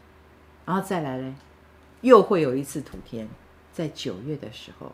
[0.65, 1.35] 然后再来嘞，
[2.01, 3.29] 又会有一次土天，
[3.73, 4.91] 在九月的时候。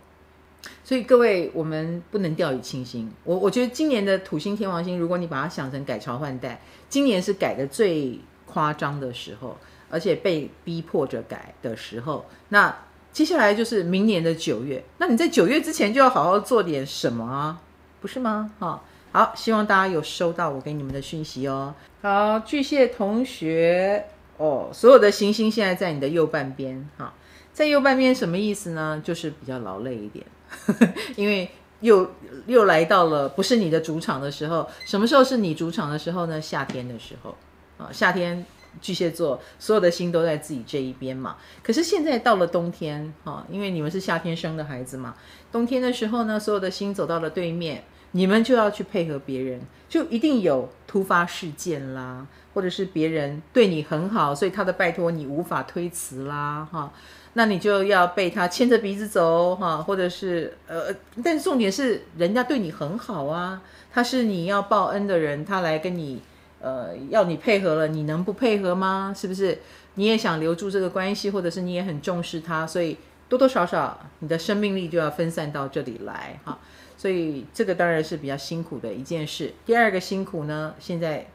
[0.84, 3.10] 所以各位，我们不能掉以轻心。
[3.24, 9.56] 我我觉得今年的土星天王星，如果你把它想成改朝换代，今年是改的最夸张的时候。
[9.92, 12.74] 而且被逼迫着改的时候，那
[13.12, 14.82] 接下来就是明年的九月。
[14.96, 17.60] 那你在九月之前就要好好做点什么啊，
[18.00, 18.50] 不是吗？
[18.58, 21.74] 哈，好，希望大家有收到我给你们的讯息哦。
[22.00, 24.06] 好，巨蟹同学
[24.38, 27.12] 哦，所有的行星现在在你的右半边，哈，
[27.52, 29.02] 在右半边什么意思呢？
[29.04, 30.24] 就是比较劳累一点，
[31.16, 31.50] 因为
[31.80, 32.10] 又
[32.46, 34.66] 又来到了不是你的主场的时候。
[34.86, 36.40] 什么时候是你主场的时候呢？
[36.40, 37.36] 夏天的时候
[37.76, 38.42] 啊，夏天。
[38.80, 45.14] 巨蟹座所有的心都在自己这一边嘛，可是现在到了冬天哈，因为你们是夏天生的孩子嘛，
[45.50, 56.92] 冬天的时候呢，所有的星走到了对面，你们就要去配合别人，就一定有突发事件啦，或者是别人对你很好，所以他的拜托你无法推辞啦哈，
[57.34, 63.60] 那你就要被他牵着鼻子走哈，或者是呃，但重点是人家对你很好啊，
[63.92, 66.22] 他是你要报恩的人，他来跟你。
[66.62, 69.12] 呃，要你配合了，你能不配合吗？
[69.14, 69.58] 是不是？
[69.94, 72.96] 你也想留住这个关系，或者是你也很重视他，所以
[73.28, 76.58] 多多少少你的生命力就要分散到这里来哈。
[76.96, 79.52] 所以这个当然是比较辛苦的一件事。
[79.66, 81.26] 第二个辛苦呢，现在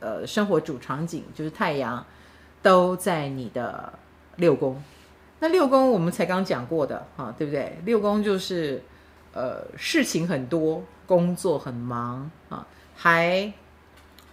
[0.00, 2.04] 呃，生活主场景就是太阳
[2.62, 3.92] 都在你的
[4.36, 4.82] 六宫。
[5.40, 7.78] 那六宫我们才刚讲过的哈，对不对？
[7.84, 8.82] 六宫就是
[9.34, 13.52] 呃，事情很多，工作很忙啊，还。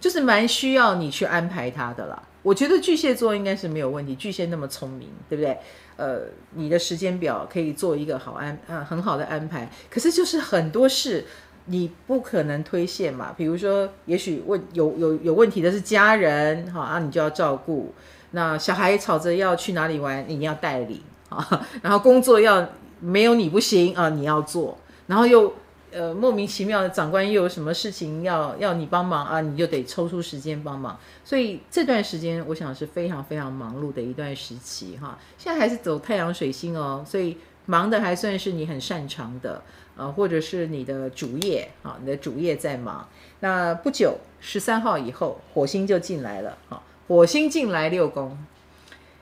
[0.02, 2.22] 就是蛮需要你去安排他的啦。
[2.42, 5.58] 我觉得巨蟹座应该是没有问题，巨蟹那么聪明，对不对？
[5.96, 6.22] 呃，
[6.56, 9.70] 你的时间表可以做一个好安啊，很好的安排。
[9.92, 11.24] 可是就是很多事
[11.66, 13.32] 你不可能推卸嘛。
[13.38, 17.94] 比如说，也许问有有有问题的是家人，哈啊，你就要照顾。
[18.32, 21.68] 那小孩吵着要去哪里玩，你要带领啊。
[21.84, 22.68] 然后工作要
[23.00, 24.76] 没有你不行啊，你要做。
[25.06, 25.54] 然后又。
[25.91, 29.41] 呃，莫名其妙的长官又有什么事情要要你帮忙啊？
[29.41, 30.97] 你就得抽出时间帮忙。
[31.23, 35.19] 所以这段时间，我想是非常非常忙碌的一段时期哈。
[35.37, 39.62] 现在还是走太阳水星哦，所以忙的还算是你很擅长的，
[39.98, 43.08] 呃，或者是你的主业啊，你的主业在忙。
[43.42, 48.37] 那不久十三号以后，火星就进来了哈，火星进来六宫，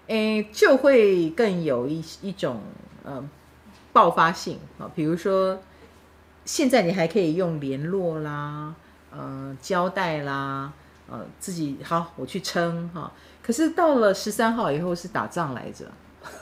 [0.08, 2.62] 诶，就会更有一一种
[3.04, 3.28] 呃
[3.92, 4.90] 爆发性啊。
[4.96, 5.60] 比如说，
[6.46, 8.74] 现在你还可以用联络啦，
[9.12, 10.72] 呃，交代啦，
[11.10, 13.12] 呃，自己好，我去撑哈。
[13.42, 15.86] 可是到了十三号以后是打仗来着，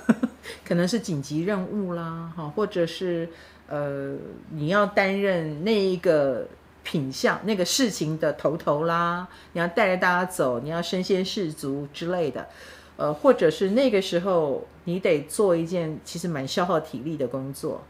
[0.65, 3.29] 可能是紧急任务啦，哈，或者是
[3.67, 4.15] 呃，
[4.51, 6.47] 你要担任那一个。
[6.89, 12.47] 品相那个事情的头头啦，你要带着大家走，你要身先士卒之类的，
[12.95, 17.83] 呃，或者是那个时候你得做一件其实蛮消耗体力的工作，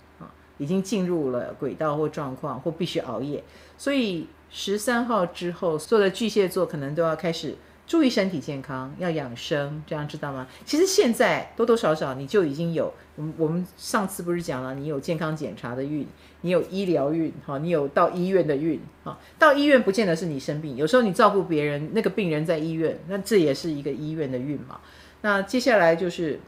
[0.58, 3.43] 已经进入了轨道或状况，或必须熬夜，
[3.78, 7.55] 所以十三号之后，所有的巨蟹座可能都要开始。
[7.88, 10.45] 注意身体健康，要养生，这样知道吗？
[10.66, 16.05] 其实现在多多少少你就已经有，我们我们上次不是讲了，你有健康检查的运，
[16.41, 24.82] 你有医疗运，哈，你有到医院的运，哈，到医院不见得是你生病，有时候你照顾别人，那个病人在医院，那这也是一个医院的运嘛。
[25.22, 26.41] 那接下来就是，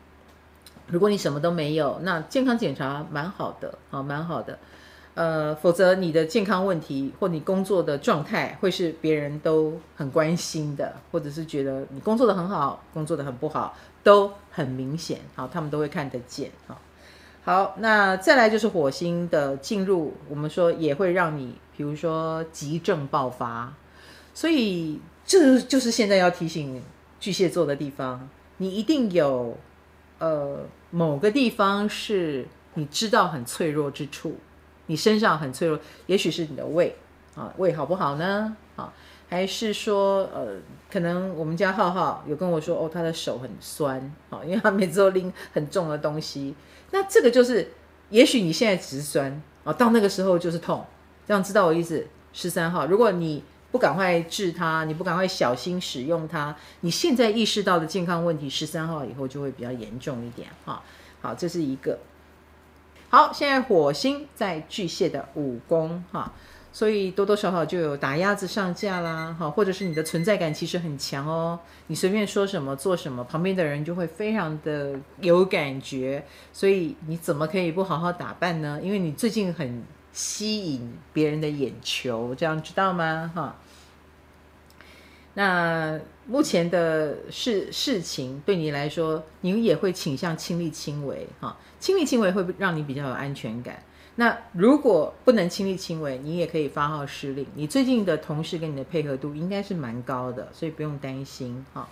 [0.92, 4.58] 如果你什么都没有，那健康检查蛮好的，啊，蛮好的。
[5.16, 16.80] 呃，否则你的健康问题或你工作的状态会是别人都很关心的，或者是觉得你工作的很好，工作的很不好，都很明显，好，他们都会看得见，好，
[17.44, 23.74] 好，那再来就是火星的进入，我们说也会让你，比如说急症爆发，
[24.34, 26.82] 所以这就是现在要提醒
[27.20, 29.58] 巨蟹座的地方，你一定有
[30.20, 30.60] 呃
[30.92, 34.38] 某个地方是你知道很脆弱之处。
[34.88, 36.96] 你身上很脆弱，也许是你的胃
[37.36, 38.58] 啊，胃好不好呢？
[38.76, 38.92] 啊，
[39.28, 40.56] 还是说呃，
[40.92, 44.00] 可能我们家浩浩有跟我说哦，他的手很酸
[44.32, 46.56] 啊，因为他每次都拎很重的东西。
[46.90, 47.72] 那这个就是，
[48.10, 50.84] 也许你现在只是酸啊，到那个时候就是痛，
[51.28, 52.08] 这样知道我意思？
[52.34, 60.82] 十三号，如果你不赶快治它，你不赶快小心使用它，你现在意识到的健康问题，十三号以后就会比较严重一点哈。
[61.22, 62.00] 好，这是一个。
[63.10, 66.32] 好，现在火星在巨蟹的五宫哈，
[66.72, 78.80] 所以多多少少就有打鸭子上架啦哈，或者是你的存在感其实很强哦，你随便说什么做什么，旁边的人就会非常的有感觉，所以你怎么可以不好好打扮呢？
[78.82, 83.32] 因为你最近很吸引别人的眼球，这样知道吗？
[83.34, 83.56] 哈。
[85.36, 93.82] 那目前的事事情对你来说，你也会倾向亲力亲为哈，亲力亲为会让你比较有安全感。
[94.16, 97.46] 那如果不能亲力亲为，你也可以发号施令。
[97.56, 101.88] 你最近的同事跟你的配合度应该是蛮高的，所以不用担心哈。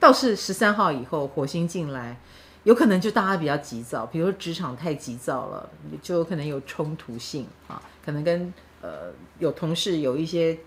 [0.00, 2.18] 倒是十三号以后火星进来，
[2.64, 5.68] 有可能就大家比较急躁，比如说职场太急躁了，
[6.02, 8.52] 就有可能有冲突性啊，可能跟
[8.82, 10.58] 呃有同事有一些。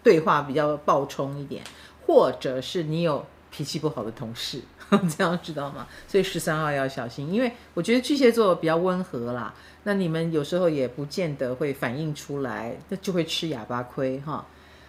[0.00, 1.62] 对话比较暴冲一点，
[2.06, 4.62] 或者是你有脾气不好的同事，
[5.18, 5.86] 这样知道吗？
[6.06, 14.46] 所以十三号要小心，因为我觉得巨蟹座比较温和啦，那你们有时候也不见得会反应出来，那就会吃哑巴亏哈。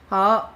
[0.08, 0.54] 好，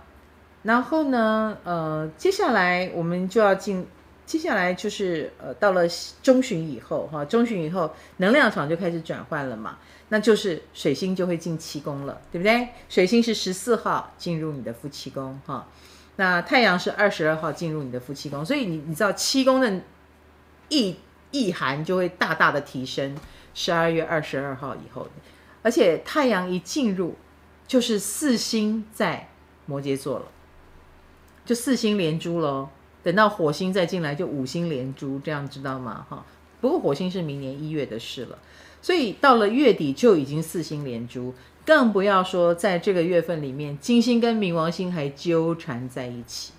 [0.62, 3.86] 然后呢，呃，接下来我们就要进，
[4.34, 5.84] 接下来就是呃，到了
[6.24, 9.78] 中旬以后哈，中旬以后能量场就开始转换了嘛。
[10.10, 12.70] 那就是水星就会进七宫了，对不对？
[12.90, 15.68] 水星是十四号进入你的夫妻宫哈，
[16.16, 19.82] 那太阳是二十二号进入你的夫妻宫，所以你你知道七宫的
[20.70, 20.96] 意
[21.30, 23.16] 意涵就会大大的提升。
[23.54, 25.08] 十二月二十二号以后，
[25.62, 27.16] 而且太阳一进入，
[27.68, 29.30] 就是四星在
[29.68, 30.26] 摩羯座了，
[31.46, 32.70] 就四星连珠喽。
[33.04, 36.06] 等到火星再进来，就五星连珠，这样知道吗？
[36.10, 36.26] 哈，
[36.62, 38.40] 不过火星是明年一月的事了。
[38.82, 41.34] 所以到了月底就已经四星连珠，
[41.66, 46.54] 更不要说在这个月份里面，金星跟冥王星还纠缠在一起。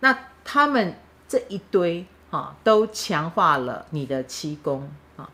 [0.00, 0.94] 那他们
[1.28, 5.30] 这一堆啊，都强化了你的七宫啊。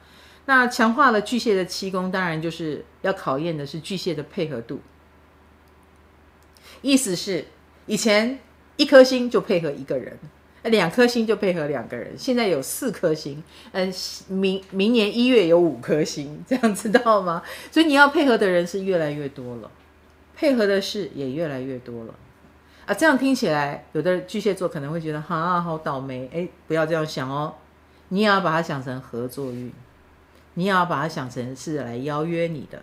[0.47, 4.81] 那强化了巨蟹的七宫，当然就是要考验的是巨蟹的配合度。
[6.83, 7.47] 意思是
[7.87, 8.39] 以前
[8.77, 10.19] 一颗星就配合一个人。
[10.65, 13.93] 两颗星就配合两个人，现在有四颗星，嗯，
[14.27, 17.41] 明明年一月有五颗星，这样知道吗？
[17.71, 19.71] 所以你要配合的人是越来越多了，
[20.35, 22.15] 配合的事也越来越多了，
[22.85, 27.55] 啊，这样听起来，有的巨蟹座可能会觉得哈，好倒霉，哎，不要这样想哦，
[28.09, 29.73] 你也要把它想成合作运，
[30.55, 32.83] 你也要把它想成是来邀约你的，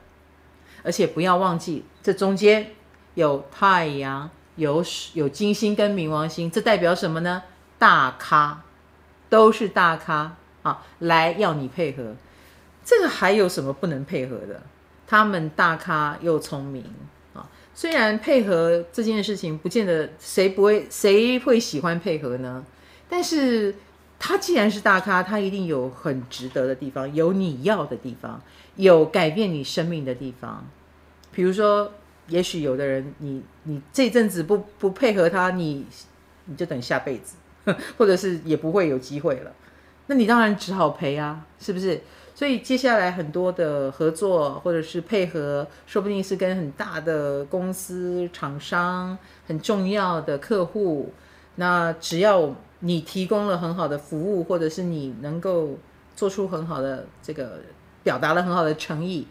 [0.83, 2.71] 而且不要忘记这中间
[3.15, 4.83] 有太阳，有
[5.13, 7.43] 有金星跟冥王星，这代表什么呢？
[7.77, 8.61] 大咖
[9.29, 12.15] 都是大咖啊，来要你配合，
[12.85, 14.61] 这个还有什么不能配合的？
[15.05, 16.83] 他们大咖又聪明
[17.33, 22.63] 啊，虽然配合这件事情不见得谁不会谁会喜欢配合呢，
[23.09, 23.75] 但是
[24.17, 28.41] 他既然是大咖，他一定有很值得的地方，有你要的地方，
[28.77, 30.65] 有改变你生命的地方。
[31.33, 31.91] 比如说，
[32.27, 35.85] 也许有的人你，你这阵子不不配合他，你
[36.45, 37.35] 你就等下辈子，
[37.97, 39.51] 或者是也不会有机会了。
[40.07, 42.01] 那你当然只好赔啊，是不是？
[42.35, 49.15] 所以接下来很多的合作或者是配合，说不定是跟很大的公司、厂商、
[49.45, 51.13] 很重要的客户。
[51.55, 55.77] 那只要你提供了很好的服务，或者是你能够
[56.15, 57.59] 做出很好的这个
[58.01, 59.27] 表达了很好的诚意，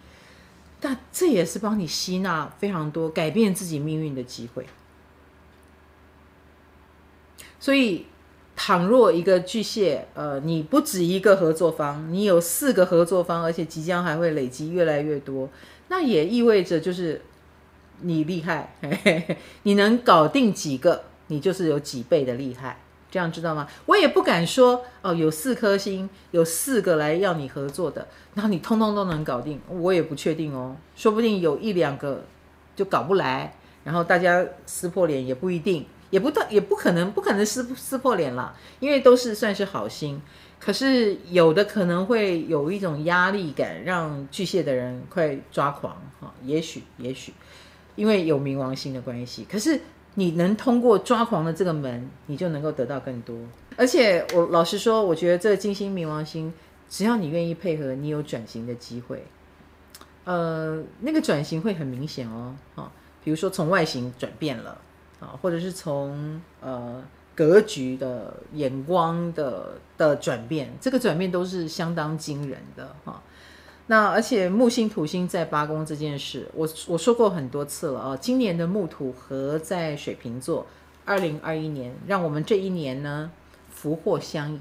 [0.85, 4.67] 但这也是帮你吸纳非常多改变自己命运的机会。
[7.61, 8.07] 所以，
[8.57, 15.49] 倘若一个巨蟹，呃，你不止一个合作方，你有四个合作方，而且即将还会累积越来越多，
[15.87, 17.23] 那也意味着就是
[18.01, 22.82] 你厉害，嘿嘿嘿，你能搞定几个，你就是有几倍的厉害。
[23.13, 23.69] 这样知道吗？
[23.85, 30.75] 我也不敢说哦，有四颗星，有四个来要你合作的，然后你通通都能搞定，我也不确定哦。
[30.97, 32.25] 说不定有一两个
[32.75, 33.55] 就搞不来，
[33.85, 40.19] 然后大家撕破脸也不一定，也不到也不可能，不可能撕撕破脸了，因为都是算是好心。
[40.59, 46.33] 可是有的可能会有一种压力感，让巨蟹的人快抓狂哈。
[46.43, 47.35] 也许也许
[47.95, 49.79] 因为有冥王星的关系，可是。
[50.15, 53.37] 你能通过抓狂的这个门，你就能够得到更多。
[53.77, 56.53] 而且我老实说，我觉得这个金星冥王星，
[56.89, 59.25] 只要你愿意配合，你有转型的机会。
[60.25, 62.93] 呃，那个转型会很明显哦，啊，
[63.25, 64.79] 比如说从外形转变了
[65.19, 67.03] 啊，或者是从呃
[67.35, 73.23] 格局的眼光的的转变，这个转变都是相当惊人的哈。
[73.93, 78.17] 那而且木星土星在八宫这件事，我我说过很多次了啊。
[78.17, 80.67] 今年的木土合在水瓶座，
[81.05, 83.31] 二零二一年，让我们这一年呢
[83.69, 84.61] 福祸相依，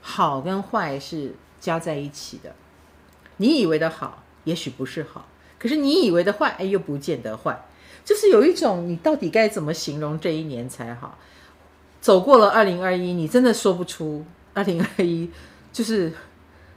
[0.00, 2.54] 好跟坏是加在一起的。
[3.36, 5.26] 你以为的好，也许不是好；
[5.58, 7.66] 可是你以为的坏，哎，又不见得坏。
[8.06, 11.18] 就是有一种，你到底该怎么形容这一年才好？
[12.00, 15.30] 走过了二零二一，你真的说不出二零二一
[15.70, 16.10] 就是。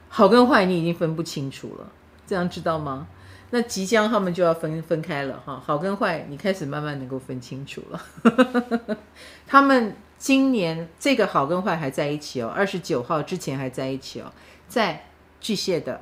[0.08, 1.90] 好跟坏，你已经分不清楚了，
[2.26, 3.06] 这样知道吗？
[3.50, 5.62] 那即将他们就要分分开了哈。
[5.64, 8.96] 好跟坏，你开始慢慢能够分清楚了。
[9.46, 14.32] 他们今年这个好跟坏还在一起哦，二十九号之前还在一起哦，
[14.66, 15.06] 在
[15.40, 16.00] 巨蟹的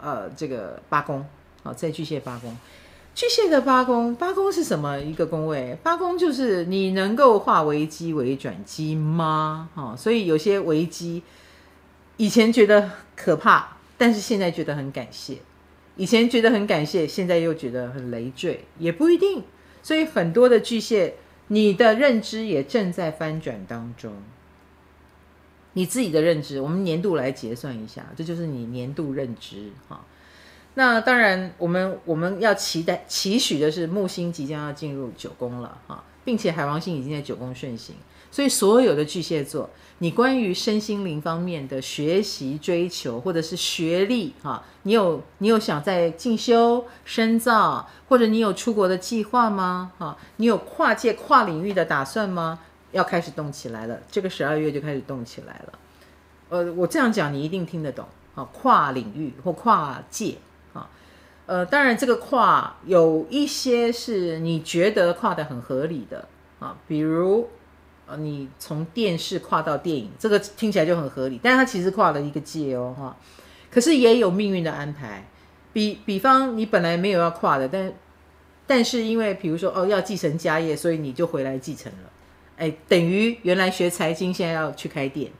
[0.00, 1.26] 呃这个八宫，
[1.62, 2.56] 好，在巨蟹八宫，
[3.14, 5.76] 巨蟹的八宫，八宫是什么一个宫位？
[5.82, 9.68] 八宫就是你能够化危机为转机吗？
[9.74, 11.22] 哈，所以有些危机。
[12.16, 15.38] 以前觉得可怕，但是现在觉得很感谢。
[15.96, 19.42] 以前觉得很感谢，现在又觉得很累赘，也不一定。
[19.82, 21.14] 所以很多的巨蟹，
[21.48, 24.12] 你的认知也正在翻转当中。
[25.74, 30.04] 你自己的认知，我们年度来结算一下，这就是你年度认知哈。
[30.74, 37.94] 那当然，我们我们要期待期许的是木星即将要进入九宫了哈，并且海王星已经在九宫顺行。
[38.34, 49.92] 所以，所有的巨蟹座，你关于身心灵方面的学习、追求，或者是学历，哈，你有你有想在进修、深造，或者你有出国的计划吗？
[49.98, 52.58] 哈，你有跨界、跨领域的打算吗？
[52.90, 55.78] 要开始动起来了，这个十二月就开始动起来了。
[56.48, 58.04] 呃，我这样讲你一定听得懂，
[58.34, 60.38] 啊，跨领域或跨界，
[60.72, 60.90] 啊，
[61.46, 66.26] 呃，当然这个跨有一些是你觉得跨得很合理的，
[66.58, 67.48] 啊，比如。
[68.06, 73.16] 呃，你从电视跨到电影，这个听起来就很合理，但是它其实跨了一个界哦，哈。
[73.70, 75.26] 可是也有命运的安排，
[75.72, 77.92] 比比方你本来没有要跨的，但
[78.66, 82.10] 但是因为比如说哦要继承家业，所以你就回来继承了，
[82.56, 85.32] 哎，等于原来学财经现在要去开店，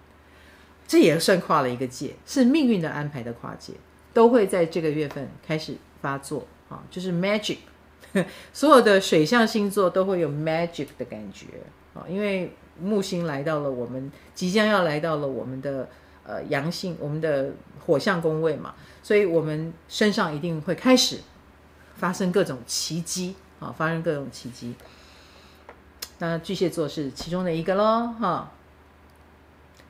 [0.88, 3.74] 这也算跨了一个界，是命运的安排的跨界，
[4.12, 7.58] 都会在这个月份开始发作啊，就是 magic，
[8.52, 11.46] 所有的水象星座都会有 magic 的感觉。
[11.94, 15.88] 啊，因为木星来到了我们即将要来到了我们的
[16.26, 17.52] 呃阳性，我们的
[17.86, 21.20] 火象宫位嘛，所以我们身上一定会开始
[21.96, 24.74] 发生各种奇迹啊，发生各种奇迹。
[26.18, 28.50] 那巨蟹座是其中的一个喽，哈。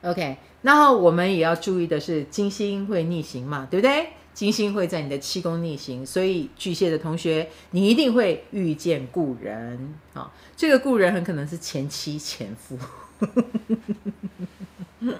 [0.01, 4.09] OK，然后我们也要注意的是，金星会逆行嘛，对不对？
[4.35, 10.29] 金星会在你的七宫逆行，所以巨蟹的同学，你一定会遇见故人啊！
[10.57, 12.77] 这个故人很可能是前妻、前夫，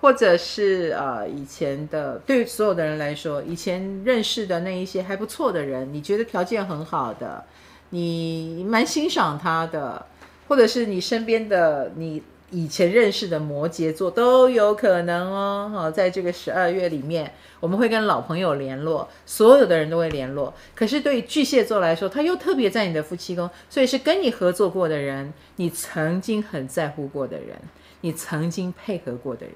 [0.00, 7.44] 或者是呃以前的，对所有的人来说，以前认识的那一些还不错的人，你觉得条件很好的，
[7.90, 10.06] 你蛮欣赏他的，
[10.46, 15.70] 或者是你身边的你以前认识的摩羯座都有可能哦。
[15.72, 20.52] 哈，在这个十二月里面，我们会跟老朋友联络，所有的人都会联络。
[20.74, 27.56] 可是对于巨蟹座来说，他又特别在你的夫妻宫，所以是跟你合作过的人，你曾经很在乎过的人，
[28.00, 29.54] 你曾经配合过的人。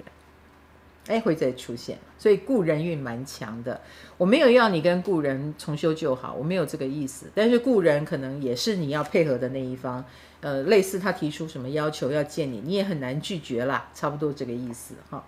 [1.06, 3.78] 哎，会再出现，所以故人运蛮强的。
[4.16, 7.26] 我没有要你跟故人重修旧好，我没有这个意思。
[7.34, 10.02] 但是故人可能也是你要配合的那一方，
[10.44, 15.24] 呃，类似他提出什么要求要见你，你也很难拒绝啦，差不多这个意思哈。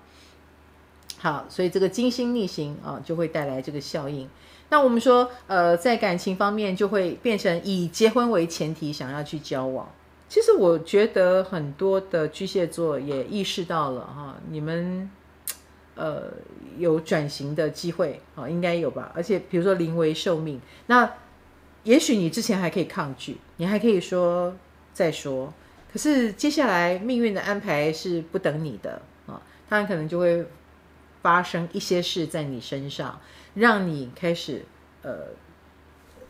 [1.19, 4.29] 好，所以这个金星逆行啊，就会带来这个效应。
[4.69, 9.89] 那我们说，呃，在感情方面就会变成以结婚为前提想要去交往。
[10.29, 15.11] 其实我觉得很多的巨蟹座也意识到了哈，你们。
[15.99, 16.25] 呃，
[16.77, 19.11] 有转型的机会啊、应该有吧。
[19.15, 21.11] 而且比如说临危受命，那
[21.85, 24.55] 也许你之前还可以抗拒，你还可以说
[24.97, 25.53] 再说。
[25.93, 30.47] 可是接下来命运的安排是不等你的啊、哦，当然可能就会
[31.21, 33.21] 发生一些事在你身上，
[33.55, 34.65] 让你开始
[35.03, 35.29] 呃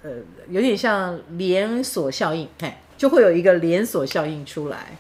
[0.03, 0.11] 呃，
[0.49, 4.97] 有点像连锁效应，哎，就会有一个连锁效应出来。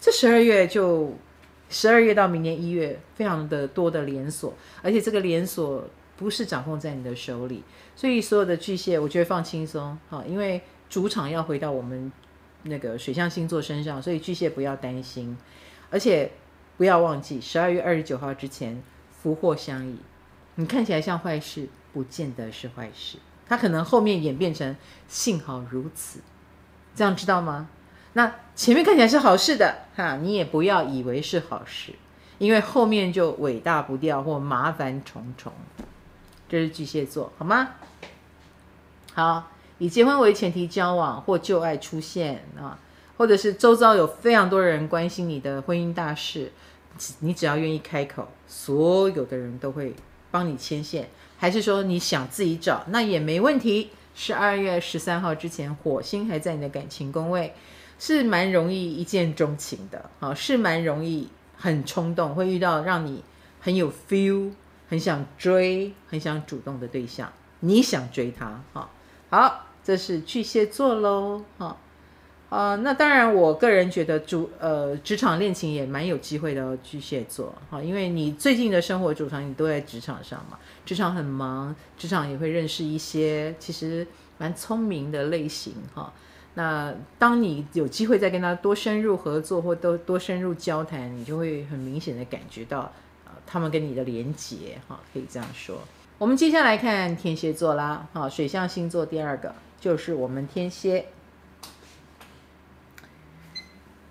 [0.00, 1.14] 这十二月就。
[1.70, 5.82] 十二月到明年一月，非常的多的连锁，而且这个连锁
[6.16, 7.64] 不是掌控在你的手里，
[7.96, 12.12] 所以所有的巨蟹，我觉得放轻松，好，因为主场要回到我们
[12.64, 15.38] 那个水象星座身上，所以巨蟹不要担心，
[15.90, 16.32] 而且
[16.76, 19.96] 不要忘记十二月二十九号之前福祸相依，
[20.56, 24.76] 你看起来像坏事，不见得是坏事，它可能后面演变成
[25.08, 26.20] 幸好如此，
[26.94, 27.68] 这样知道吗？
[28.14, 31.92] 那前面看起来是好事的哈，你也不要以为是好事，
[32.38, 35.52] 因为后面就尾大不掉或麻烦重重。
[36.48, 37.70] 这是巨蟹座，好吗？
[39.14, 39.50] 好，
[39.84, 42.78] 以结婚为前提交往或旧爱出现啊，
[43.18, 46.50] 或者是周遭有非常多人关心你的婚姻大事，
[47.18, 49.94] 你只要愿意开口，所有的人都会
[50.30, 51.10] 帮你牵线。
[51.36, 53.90] 还是说你想自己找，那也没问题。
[54.14, 57.52] 十二月十三号之前，火星还在你的感情宫位。
[57.96, 63.22] 是蛮容易一见钟情的，啊，是蛮容易很冲动，会遇到让你
[63.60, 64.50] 很有 feel、
[64.88, 68.90] 很想追、很想主动的对象，你想追他，哈，
[69.30, 71.76] 好，这是巨蟹座喽，哈，
[72.48, 84.06] 啊，那当然，我个人觉得主呃职场恋情也蛮有机会的哦，巨蟹座，哈，因为你最近的生活主场你都在职场上嘛，职场很忙，职场也会认识一些其实
[84.38, 86.12] 蛮聪明的类型，哈。
[86.56, 92.92] 那当你有机会再跟他多深入合作或多多深入交谈，你就会很明显的感觉到，
[93.24, 95.76] 呃，他们跟你的连结，哈，可以这样说。
[96.16, 99.52] 我们接下来看天蝎座啦，哈，水象星座第二个
[99.84, 101.04] 就是我们天蝎。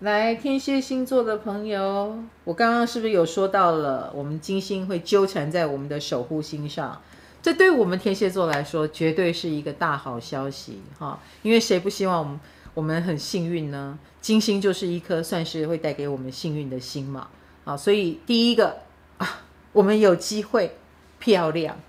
[0.01, 7.01] 来，天蝎星座的朋友，我刚刚是不是有说到了，我们金星会纠缠在我们的守护星上？
[7.41, 11.19] 这对我们天蝎座来说，绝对是一个大好消息哈！
[11.41, 12.39] 因为谁不希望我们
[12.76, 13.97] 我们很幸运呢？
[14.21, 17.30] 金星就是一颗算是会带给我们幸运的星嘛
[17.65, 17.76] 啊！
[17.76, 18.78] 所以第一个
[19.17, 20.78] 啊，我们有机会
[21.17, 21.80] 漂亮，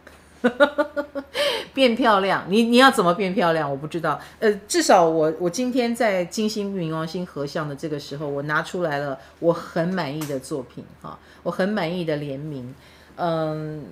[1.74, 2.44] 变漂亮。
[2.48, 3.70] 你你要怎么变漂亮？
[3.70, 4.20] 我不知道。
[4.38, 12.74] 呃，至少我我今天在金星冥王星合相的这个时候，我拿出来了我很满意的作品哈，我很满意的联名，
[13.16, 13.84] 嗯。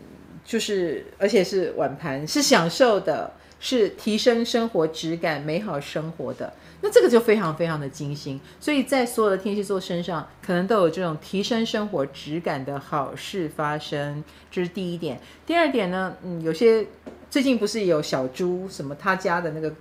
[0.44, 6.52] 就是，而且是碗盘，是享受的，是提升生活质感、美好生活的。
[6.82, 14.22] 那这个就非常非常的精心，所以在所有的天蝎座身上，可能都有这种提升生活质感的好事发生。
[14.50, 15.20] 这是第一点。
[15.46, 16.86] 第二点呢，嗯，有些
[17.30, 19.72] 最近不是有小猪什么他家的那个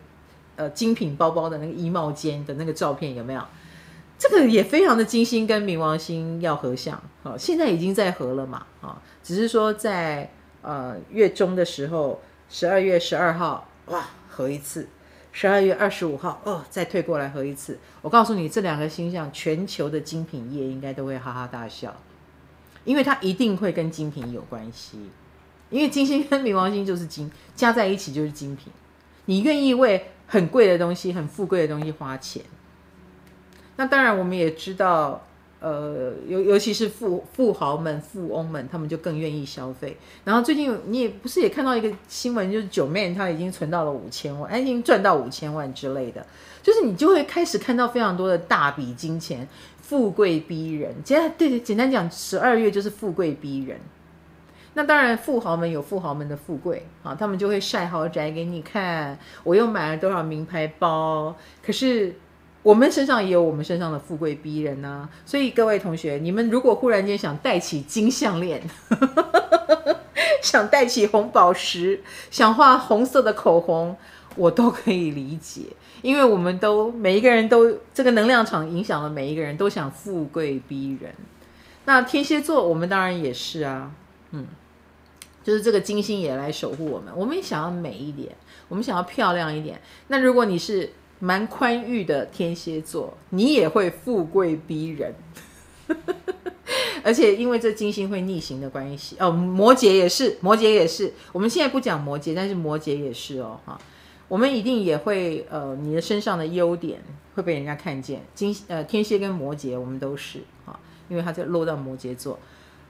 [0.55, 3.41] 呃精品包包的那个衣帽间的那个照片有没有？
[4.17, 10.31] 这个也非常的精心，跟冥王星要合相，好，现在已经在合了嘛，啊，只是说在。
[10.63, 14.83] 呃，月中的时候，十二月十二号，哇，合一次；
[15.31, 17.79] 十二月二十五号，哦，再退过来合一次。
[18.01, 21.95] 我告诉你，这两个星象，全球的精品业应该都会哈哈大笑，
[22.83, 24.97] 因为它一定会跟精品有关系。
[25.69, 28.71] 因为金星跟冥王星就是金，加在一起就是精品。
[29.25, 32.43] 你愿意为很贵的东西、很富贵的东西花钱？
[33.77, 35.25] 那当然，我们也知道。
[35.61, 39.95] 呃，尤尤其是富富豪们、富翁们，他们就更愿意消费。
[40.23, 46.25] 然后最近你也不是也看到一个新闻，就是 Joeman 他已经存到了五千万，已经赚到五千万之类的。
[46.63, 49.47] 就是你就会开始看到非常多的大笔金钱，
[49.83, 50.95] 富贵逼人。
[51.03, 53.79] 简单对，简单讲，十二月就是富贵逼人。
[54.73, 61.35] 那当然，富豪们有富豪们的富贵啊，他们就会晒豪宅给你看，我又买了多少名牌包。
[61.63, 62.15] 可是。
[62.63, 65.09] 我们身上也有我们身上的富贵逼人呐。
[65.25, 68.61] 所以各位同学，你们如果忽然间想戴起金项链，
[70.41, 73.95] 想戴起红宝石，想画红色的口红，
[74.35, 75.61] 我都可以理解，
[76.01, 81.13] 因为我们都每一个人都这个能量场影响了每一个人都想富贵逼人。
[81.85, 83.91] 那天蝎座，我们当然也是啊，
[84.31, 84.45] 嗯，
[85.43, 87.11] 就是这个金星也来守护我们。
[87.15, 88.35] 我们也想要美一点，
[88.67, 89.81] 我们想要漂亮一点。
[90.07, 90.91] 那如果你是
[91.21, 95.15] 蛮宽裕的天蝎座，你也会富贵逼人。
[97.03, 101.13] 而且因为这金星会逆行的关系哦，摩羯也是，摩羯也是。
[101.31, 103.79] 我们现在不讲摩羯，但是摩羯也是哦，哈，
[104.27, 107.01] 我们一定也会呃，你的身上的优点
[107.35, 108.21] 会被人家看见。
[108.35, 110.77] 金呃，天蝎跟摩羯，我们都是哈。
[111.09, 112.39] 因为他在落到摩羯座，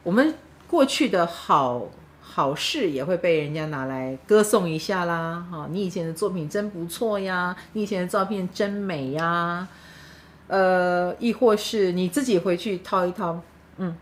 [0.04, 0.36] 我们
[0.68, 1.90] 过去的好
[2.34, 5.46] 好事也会被人家拿来歌颂一下啦。
[5.52, 9.68] 哈，你以前的作品真不错呀，你以前的照片真美呀。
[10.48, 13.42] 呃，亦或是你自己回去掏一掏，
[13.78, 13.96] 嗯，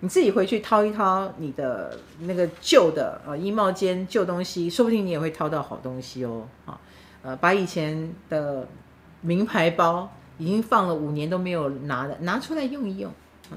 [0.00, 6.48] 你自己回去掏一掏你的那个旧的呃衣帽间旧东西，说不定你也会掏到好东西哦。
[6.64, 6.80] 哈，
[7.22, 8.66] 呃，把以前的
[9.20, 10.10] 名牌包。
[10.38, 13.10] 已经放了五年都没有拿的，拿出来用一用，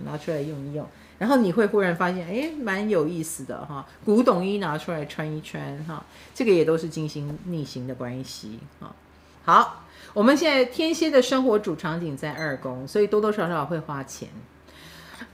[0.05, 0.87] 拿出来用一用，
[1.19, 3.85] 然后你会忽然发现，哎，蛮有意思的哈。
[4.05, 6.03] 古董衣拿出来穿一穿哈，
[6.33, 8.95] 这个也都是金星逆行的关系哈。
[9.43, 14.29] 好，我们现在天蝎的生活主场景在二宫，所以多多少少会花钱。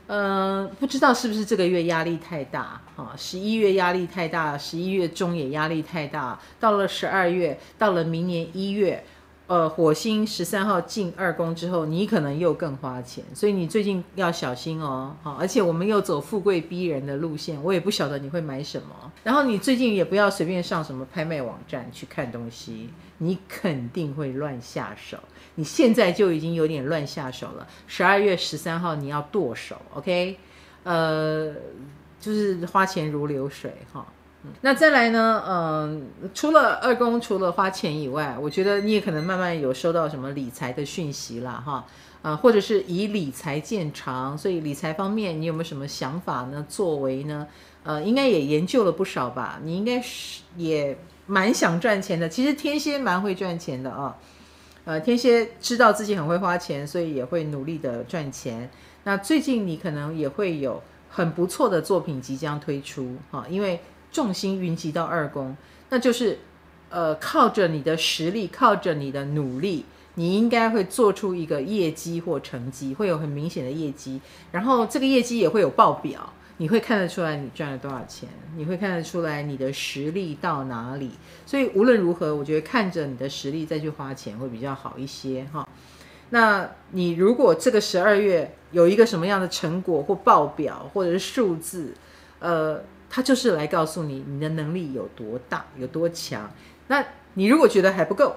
[0.07, 3.13] 嗯、不知道是不是这个月压力太大哈？
[3.15, 9.03] 十一月压力太大，十一月中也压力太大，到了十二月，到了明年一月。
[9.47, 15.15] 呃，火星十三号进二宫之后，你可能又更花钱，所以你最近要小心哦。
[15.21, 19.11] 好，而且我们又走富贵逼人的路线，我也不晓得你会买什么。
[19.23, 22.89] 然后你最近也不要随便上什么拍卖网站去看东西，
[23.19, 25.17] 你肯定会乱下手。
[25.53, 27.67] 你现在就已经有点乱下手了。
[27.85, 30.39] 十二月十三号你要剁手，OK？
[30.83, 31.53] 呃，
[32.19, 34.05] 就是花钱如流水哈。
[34.61, 35.43] 那再来呢？
[35.47, 41.85] 嗯，除了二宫，除了花钱以外，我觉得你也可能慢慢有收到什么理财的讯息了哈。
[42.21, 46.65] 啊，或者是以理财见长，所以理财方面你有没有什么想法呢？
[46.67, 47.45] 作为呢？
[47.83, 49.59] 呃，应该也研究了不少吧？
[49.63, 52.27] 你应该是也蛮想赚钱的。
[52.27, 54.17] 其实天蝎蛮会赚钱的啊。
[54.85, 58.71] 呃，天蝎知道自己很会花钱，所以也会努力的赚钱。
[59.03, 60.81] 那最近你可能也会有
[61.11, 63.79] 很不错的作品即将推出哈，因为。
[64.15, 65.57] 重心云集到二宫，
[65.89, 66.39] 那就是，
[66.89, 74.21] 呃，靠着你的实力，靠着你的努力，你应该会做出一个业绩或成绩，会有很明显的业绩。
[74.53, 81.11] 然后这个业绩也会有报表，你会看得出来你赚了多少钱，你会看得出来你的实力到哪里。
[81.45, 85.67] 所以无论如何，我觉得看着你的实力再去花钱会比较好一些哈。
[86.29, 91.93] 那你如果这个十二月有一个什么样的成果或报表或者是数字，
[92.39, 92.81] 呃。
[93.09, 96.51] 他就是来告诉你你的能力有多大，有多强。
[96.87, 97.03] 那
[97.35, 98.35] 你如果觉得还不够，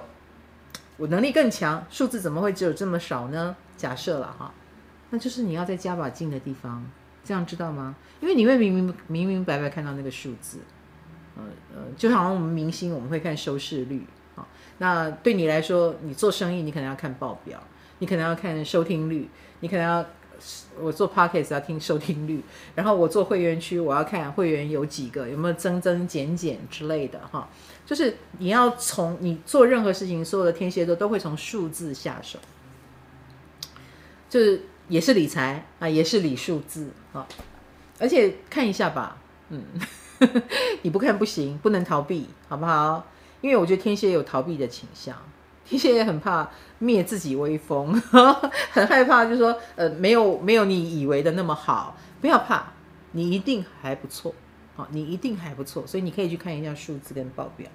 [0.97, 3.55] 我能力更强，数字怎么会只有这么少呢？
[3.77, 4.53] 假设了哈，
[5.09, 6.85] 那就是你要再加把劲的地方，
[7.23, 7.95] 这样知道吗？
[8.21, 10.59] 因为你会明明明明白白看到那个数字，
[11.35, 11.43] 呃
[11.73, 14.05] 呃，就好像我们明星我们会看收视率
[14.35, 14.47] 啊，
[14.77, 17.61] 那对你来说，你做生意你可能要看报表，
[17.99, 20.05] 你可能要看收听率，你可能要。
[20.79, 22.41] 我做 podcast 要听收听率，
[22.75, 27.49] 然后我做会员区，我要看会员有几个，有没有增增减减之类的哈。
[27.85, 32.37] 就是你要从你做任何事情，所有的天蝎座都会从数字下手，
[34.29, 37.27] 就是也是理财啊，也是理数字啊，
[37.99, 39.17] 而且看一下吧，
[39.49, 39.63] 嗯，
[40.83, 43.07] 你不看不行，不能逃避，好不好？
[43.41, 45.15] 因为我觉得天蝎有逃避的倾向。
[45.65, 46.49] 天蝎也很怕
[46.79, 47.93] 灭自己威风，
[48.71, 51.95] 很害怕，就是说，呃，没有没有你以为的那么好。
[52.21, 52.63] 不要怕，
[53.11, 54.33] 你一定还不错，
[54.75, 55.85] 好，你一定还不错。
[55.85, 57.69] 所以你可以去看一下数字跟报表。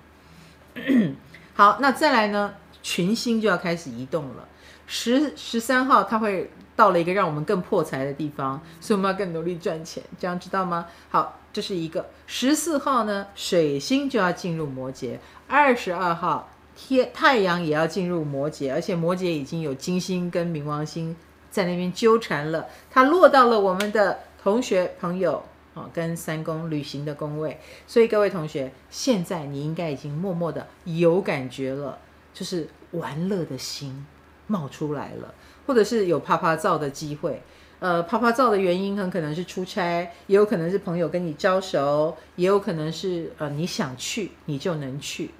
[1.55, 4.49] 好，那再来呢，群星就要开始移动了。
[4.87, 10.87] 十十三号，它会到了一个让我们更破财的地方，所以我们要更努力赚钱，这样知道吗？
[11.11, 12.07] 好，这是一个。
[12.27, 15.19] 十四号呢，水星就要进入摩羯。
[15.47, 16.51] 二十二号。
[16.77, 21.17] 天太阳也要进入摩羯，而且摩羯已经有金星跟冥王星
[21.51, 22.67] 在那边纠缠了。
[22.91, 25.43] 它落到了我们的同学朋友
[25.75, 27.61] 啊，跟三宫旅行的宫位。
[27.87, 31.99] 所以各位同学，现在你应该已经默默的有感觉了，
[32.33, 34.07] 就是玩乐的心
[34.47, 35.33] 冒出来了，
[35.67, 37.43] 或者是有啪啪照的机会。
[37.81, 45.31] 呃，啪啪照的原因很可能是出差，也有可能是朋友跟你招手，也有可能是呃你想去你就能去。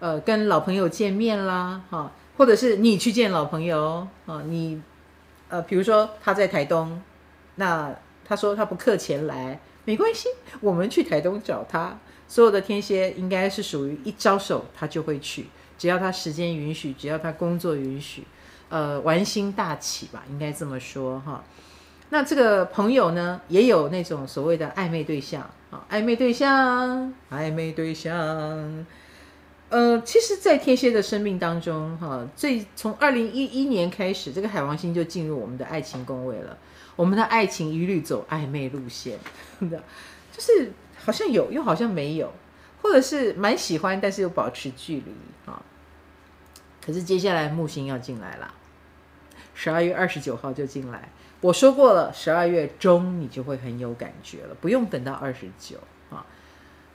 [0.00, 4.82] 呃，跟老朋友见面啦，哈，或者是你去见老朋友啊，你
[5.48, 7.00] 呃，比如说他在台东，
[7.56, 7.94] 那
[8.24, 10.28] 他说他不课前来，没关系，
[10.60, 11.98] 我们去台东找他。
[12.26, 18.24] 所有的天蝎应该是属于一招手他就会去，只要他时间允许，只要他工作允许，
[18.70, 21.44] 呃，玩心大起吧，应该这么说哈。
[22.08, 28.86] 那这个朋友呢，也有那种所谓的暧昧对象啊，暧昧对象，暧昧对象。
[29.70, 36.58] 呃，其实，在天蝎的生命当中，哈，最从二零一一年开始，这个海王星就进入我们的爱情宫位了。
[36.96, 39.18] 我们的爱情一律走暧昧路线，
[39.60, 39.82] 的，
[40.30, 40.72] 就是。
[41.02, 42.30] 好像有，又好像没有，
[42.82, 45.14] 或者是蛮喜欢，但是又保持距离
[45.46, 45.62] 啊。
[46.84, 48.52] 可是接下来木星要进来了，
[49.54, 51.08] 十二月二十九号就进来。
[51.40, 55.78] 我说过了，十二月中你就会很有感觉了，不用等到二十九
[56.10, 56.26] 啊。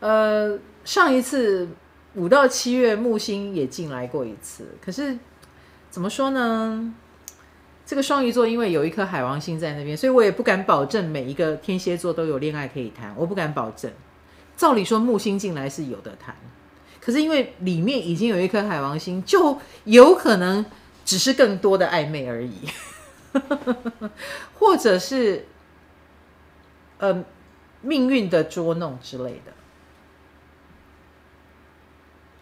[0.02, 1.68] 呃，上一次
[2.16, 5.18] 五到七月木星也进来过一次，可是
[5.90, 6.94] 怎么说呢？
[7.86, 13.92] 这个双鱼座因为有一颗海王星在那边，所以我也不敢保证每一个天蝎座都有恋爱可以谈，我不敢保证。
[14.58, 16.36] 照理说木星进来是有的谈，
[17.00, 20.66] 可是因为里面已经有一颗海王星，就有可能
[21.04, 22.70] 只是更多的暧昧而已，
[24.58, 25.46] 或者是
[26.98, 27.24] 呃
[27.82, 29.52] 命运的捉弄之类的。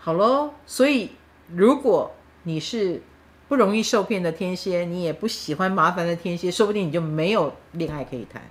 [0.04, 1.12] 好喽，所以
[1.47, 2.12] 如果
[2.43, 3.01] 你是。
[3.49, 8.41] 不容易受骗的天蝎，你也不喜欢麻烦的天蝎，说不定你就没有恋爱可以谈。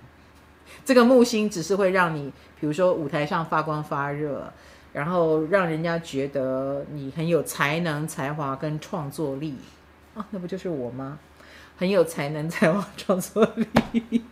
[0.85, 2.31] 这个木星只是会让你，
[2.61, 4.53] 比如说舞台上发光发热，
[4.93, 9.57] 然后让人家觉得你很有才能、才华跟创作力
[10.15, 11.19] 啊，那不就是我吗？
[11.77, 13.45] 很有才能、才华、创作
[13.91, 14.23] 力，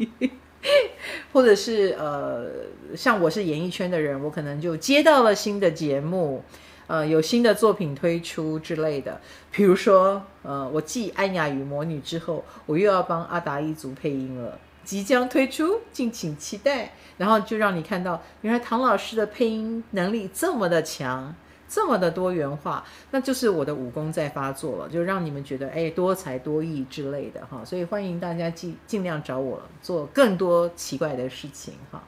[1.32, 2.48] 或者是呃，
[2.94, 6.44] 像我是演艺圈的人，我可能就接到了新的节目。
[6.90, 9.20] 呃，有新的作品推出之类的，
[9.52, 16.90] 比如说，呃，我继《安雅与魔女》之后，我又要帮阿达一族配音了，即将推出，敬请期待。
[17.16, 21.32] 然后就让你看到，原来唐老师的配音能力这么的强，
[21.68, 27.64] 这么的多元化，那就是我的武功在发作了，就让你们觉得，哎，多才多艺之类的哈。
[27.64, 32.02] 所以欢迎大家尽尽量找我做更多奇怪的事情哈。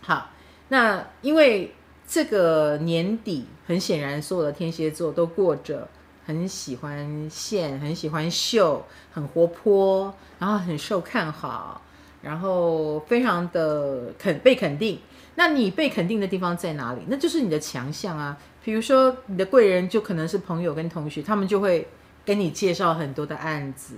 [0.00, 0.30] 好，
[0.68, 1.74] 那因为。
[2.10, 5.86] 这个年底，很显然，所有的天蝎座都过着
[6.24, 8.82] 很喜欢现、很喜欢秀、
[9.12, 11.82] 很活泼，然后很受看好，
[12.22, 14.98] 然后非常的肯被肯定。
[15.34, 17.02] 那你被肯定的地方在哪里？
[17.08, 18.38] 那就是你的强项啊。
[18.64, 21.86] 比如说，你的贵人就可能是朋友跟同学，他们就会
[22.24, 23.96] 跟你介绍很多的案子，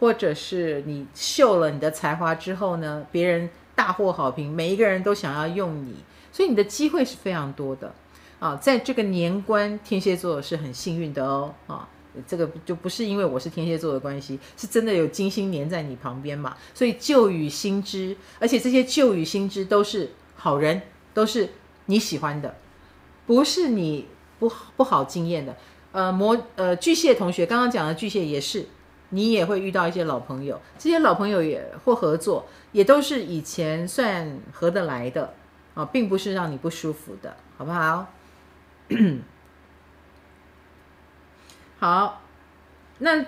[0.00, 5.94] 或者是你秀了你的才华之后呢，别人大获好评，每一个人都想要用你。
[6.32, 7.94] 所以你的机会是非常多的
[8.40, 11.88] 啊，在这个年关，天蝎座是很幸运的哦啊，
[12.26, 16.56] 这个就不是因为我是天蝎座的关系，是真的有金星黏在你旁边嘛。
[16.74, 20.82] 所以旧与新知，而且这些旧与新知都是好人，
[21.14, 21.50] 都是
[21.86, 22.56] 你喜欢的，
[23.26, 24.08] 不是你
[24.38, 25.54] 不不好经验的。
[25.92, 28.66] 呃，摩呃巨蟹同学刚刚讲的巨蟹也是，
[29.10, 35.34] 你也会遇到一些老朋友，这些老朋友也或合作，也都是以前算合得来的。
[35.74, 38.06] 啊，并不是让你不舒服的，好不好？
[41.78, 42.20] 好，
[42.98, 43.24] 那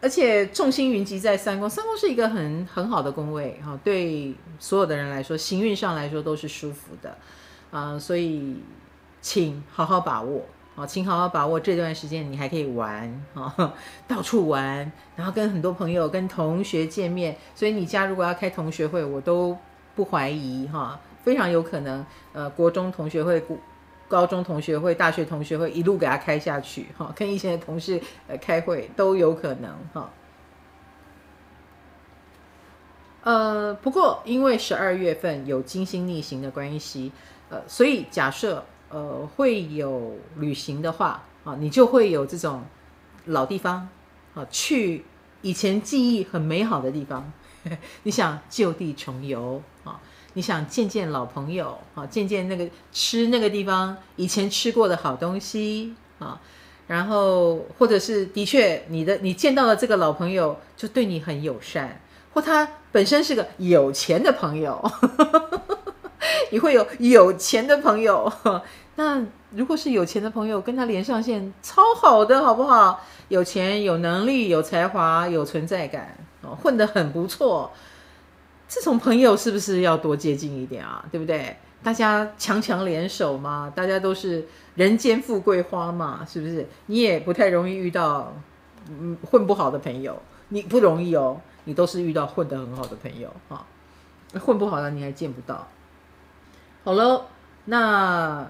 [0.00, 7.18] 而且众星云集在三宫，三宫是一个很很好的宫位，哈，对所有的人来说，行运上来说都是舒服的，
[7.70, 8.62] 啊，所以
[9.20, 13.74] 请好好把握，啊，请好好把握这段时间，你还可以玩，啊，
[14.06, 19.58] 到处玩，然后跟很多朋友、跟同学见面，所以你家如果要开同学会，我都
[19.94, 20.98] 不怀疑，哈。
[21.22, 23.42] 非常有可能，呃，国中同学会、
[24.08, 30.10] 高中同学会、大学同学会一路给他开下去，哈，跟以前的同事呃开会都有可能，哈。
[33.22, 37.12] 呃，不过因为十二月份有金星逆行的关系，
[37.50, 42.64] 呃，所以假设呃会有旅行的话，啊，你就会有这种
[43.26, 43.86] 老地方，
[44.34, 45.04] 啊，去
[45.42, 47.30] 以前记忆很美好的地方，
[48.04, 49.62] 你想就地重游，
[50.34, 56.40] 你想见见老朋友啊，见见那个吃那个地方以前吃过的好东西啊，
[56.86, 62.00] 然后或者是的确你的你见到了这个老朋友就对你很友善，
[62.32, 64.80] 或他本身是个有钱的朋友，
[66.50, 68.32] 你会有有钱的朋友。
[68.96, 69.22] 那
[69.52, 73.00] 如果是有钱的朋友，跟他连上线，超好的，好不好？
[73.28, 76.16] 有钱、有能力、有才华、有存在感，
[76.62, 77.72] 混得很不错。
[78.70, 81.04] 这种朋友是不是要多接近一点啊？
[81.10, 81.56] 对不对？
[81.82, 84.46] 大家强强联手嘛，大家都是
[84.76, 86.64] 人间富贵花嘛，是不是？
[86.86, 88.32] 你也不太容易遇到
[88.88, 93.66] 嗯混不好的朋友，你不容易哦，你都是遇到混得很好的朋友啊，
[94.38, 95.66] 混不好的你还见不到。
[96.84, 97.26] 好了，
[97.64, 98.48] 那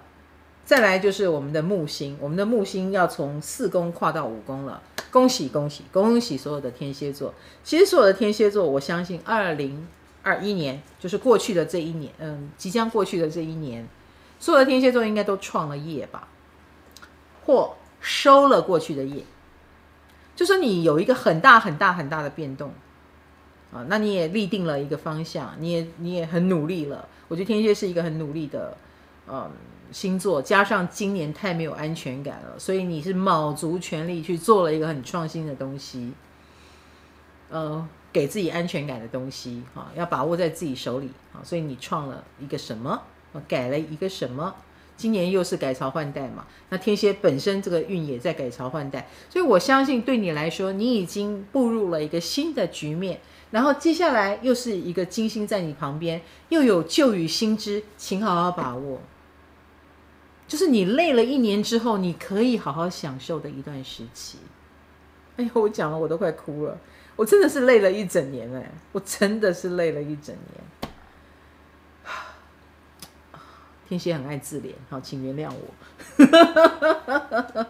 [0.66, 7.32] 再来就是我们的木星，我们的木星要从四宫跨到五宫了，恭喜恭喜恭喜所有的天蝎座！
[7.64, 9.86] 其实所有的天蝎座，我相信二零
[10.22, 13.88] 二一年就是过去的这一年，嗯，即将过去的这一年，
[14.38, 16.28] 所有的天蝎座应该都创了业吧，
[17.44, 19.24] 或收了过去的业，
[20.36, 22.72] 就说你有一个很大很大很大的变动
[23.72, 27.08] 啊，那你也立定了一个方向，你也你也很努力了。
[27.28, 28.76] 我觉得天蝎是一个很努力的，
[29.28, 29.50] 嗯，
[29.92, 36.12] 星座，加上今年太没有安全感了，所以你是卯足全力去做了一个很创新的东西，
[37.50, 43.02] 呃，给自己安全感的东西，哈，要把握在自己手里，啊，所以你创了一个什么，
[43.46, 44.54] 改了一个什么，
[44.96, 53.20] 今年又是改朝换代嘛，那天蝎本身这个运也在改朝换代，所以我相信对你来说，你已经步入了一个新的局面。
[53.50, 59.00] 然后接下来又是一个金星在你旁边，又有旧与新知，请好好把握。
[60.46, 64.38] 就是你累了一年之后，你可以好好享受的一段时期。
[65.36, 66.78] 哎呦，我讲了我都快哭了，
[67.20, 70.64] 我真的是累了一整年哎，我真的是累了一整年。
[73.86, 75.62] 天蝎很爱自怜，好，请原谅我。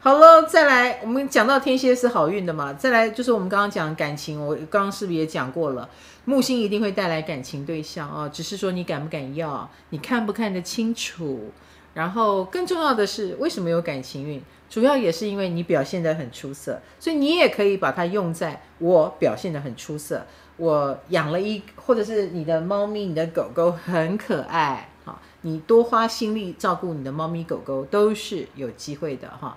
[0.00, 5.88] 好了，再来，我们讲到天蝎是好运的嘛，再来就是我们刚刚讲感情，我刚刚是不是也讲过了？
[6.26, 11.52] 木星一定会带来感情对象啊，只是说你敢不敢要，你看不看得清楚。
[11.94, 14.42] 然后更重要的是，为什么有感情运？
[14.68, 29.56] 主要也是因为你表现得很出色，所以你也可以把它用在我表现得很出色，我养了一，或者是你的猫咪、你的狗狗很可爱，哈，你多花心力照顾你的猫咪狗狗都是有机会的哈。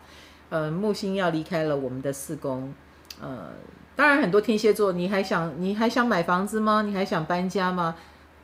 [0.50, 2.74] 呃，木星要离开了我们的四宫，
[3.22, 3.50] 呃，
[3.96, 6.82] 当然很多天蝎座，你还想你还想买房子吗？
[6.82, 7.96] 你还想搬家吗？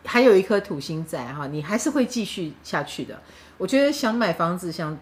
[0.06, 3.20] 还有一颗土星在哈，你还是会继续下去的。
[3.58, 4.98] 我觉得想买房子，想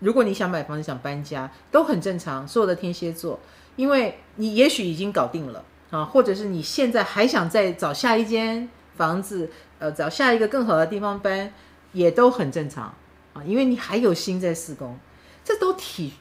[0.00, 3.40] 如果你想买房子想搬家都很正常，所有的天蝎座，
[3.76, 11.52] 因为你也许已经搞定了啊，或者是你现在还想再找下一间房子，呃，找下一个更好的地方搬，
[11.92, 12.94] 也都很正常
[13.32, 14.98] 啊，因为你还有星在四宫，
[15.44, 16.12] 这都体。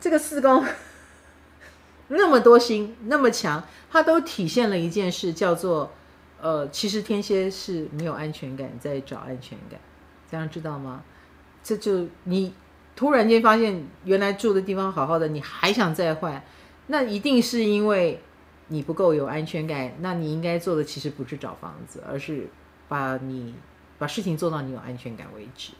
[0.00, 0.62] 这个四宫
[2.08, 5.90] 那么多星那么强，它都体现了一件事，叫做
[6.42, 9.80] 呃，其实天蝎是没有安全感，在找安全感，
[10.30, 11.02] 这样知道吗？
[11.64, 12.54] 这就你
[12.94, 16.40] 突然间发现原来住的地方好好的，你还想再换，
[16.86, 18.20] 那一定是因为
[18.68, 19.94] 你不够有安全感。
[20.00, 22.48] 那你应该做的其实不是找房子，而是
[22.86, 23.54] 把你
[23.98, 25.72] 把事情做到你有安全感为止。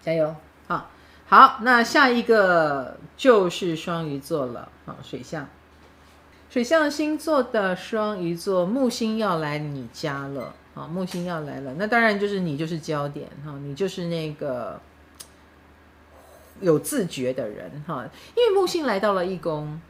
[0.00, 0.36] 加油，
[0.68, 0.90] 好。
[1.26, 4.68] 好，那下一个就是双鱼座了。
[4.84, 5.48] 好，水象，
[6.50, 10.54] 水象星座的双鱼座，木星要来你家了。
[10.74, 14.80] 好，木星要来了，那当然就是你就是焦点哈，你就是那个
[16.60, 18.04] 有自觉的人哈。
[18.36, 19.80] 因为木星来到了一宫，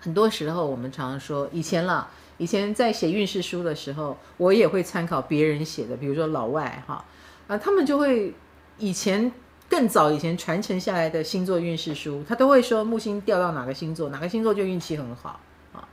[0.00, 7.04] 很多时候我们常常说，以前了，以前在写运势书的时候，我也会参考别人写的，比如说老外哈
[7.48, 8.34] 啊，他们就会
[8.78, 9.32] 以前。
[9.66, 15.40] 更早以前传承下来的星座运势书，他都会说木星掉到哪个星座，哪个星座就运气很好
[15.72, 15.88] 啊。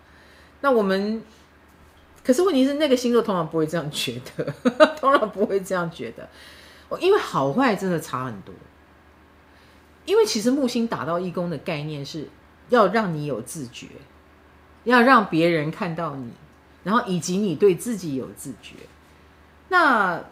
[0.60, 1.24] 那我们，
[2.24, 4.44] 可是问题是那个星座通常不会这样觉得，
[5.00, 6.30] 通常不会这样觉得，
[7.00, 8.54] 因为好坏真的差很多。
[10.06, 12.28] 因为其实木星打到一宫的概念是
[12.70, 13.88] 要让你有自觉，
[14.84, 16.32] 要让别人看到你，
[16.84, 18.76] 然后以及你对自己有自觉。
[19.70, 20.24] 那。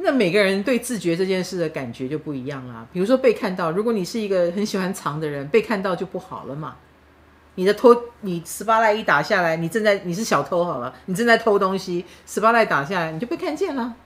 [0.00, 2.86] 那每个人对自觉这件事的感觉就不一样啦。
[2.92, 6.76] 比如说被看到，如果你是一个很喜欢藏的人，被看到就不好了嘛。
[7.58, 13.96] 你的偷，你十八赖一打下来，你正在你是小偷好了，你正在偷东西，十八赖打下来，你就被看见了，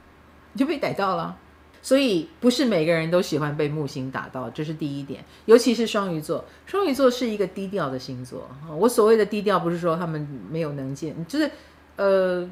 [0.54, 1.36] 你就被逮到了。
[1.82, 5.22] 所以不是每个人都喜欢被木星打到，这是第一点。
[5.44, 8.48] 尤其是双鱼座，双鱼座是一个低调的星座。
[8.78, 11.50] 我所谓的低调，不是说他们没有能见，就是
[11.96, 12.48] 呃。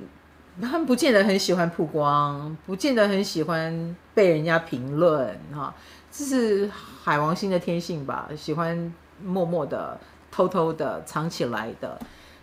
[0.61, 5.73] 他们不见得很喜欢曝光，不见得很喜欢被人家评论，哈，
[6.11, 6.69] 这是
[7.03, 8.29] 海王星的天性吧？
[8.37, 8.93] 喜欢
[9.25, 9.99] 默默的、
[10.31, 11.99] 偷偷的藏起来的。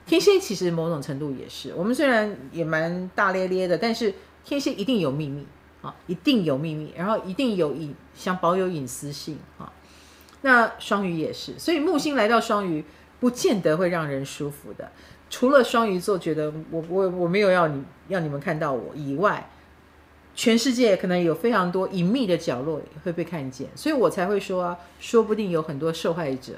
[0.06, 4.14] 天蝎其实某种程度也是，我们虽然也蛮大咧咧的，但是
[4.46, 5.46] 天蝎一定有秘密
[5.82, 9.72] 啊，一定有秘密，然后一定有隐，想保有隐私性啊。
[10.44, 12.86] 那双鱼也是，所以木星来到双鱼，
[13.20, 14.92] 不见得会让人舒服的。
[15.30, 19.50] 除了双鱼座觉得我我我没有要你要你们看到我以外，
[20.36, 26.54] 全世界可能有非常多隐秘的角落会被看见，所以我才会说啊，说不定有很多受害者，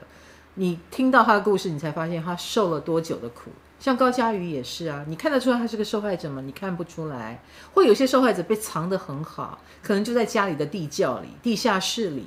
[0.59, 3.49] 你听到他的故事，你才发现他受了多久的苦。
[3.79, 6.41] 像高嘉瑜也是啊，你看得出来他是个受害者吗？
[6.41, 7.41] 你看不出来。
[7.73, 12.25] 或有些受害者被藏得很好，可能就在家里的地窖里、地下室里，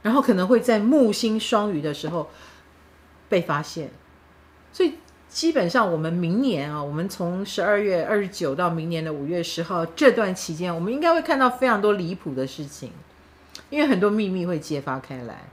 [0.00, 2.30] 然后可能会在木星双鱼的时候
[3.28, 3.90] 被发现。
[4.72, 4.94] 所以
[5.28, 12.92] 基本上，我们明年啊，我们从十二月二十九到明年的五月十号这段期间，我们应该会看到非常多离谱的事情，
[13.68, 15.50] 因为很多秘密会揭发开来，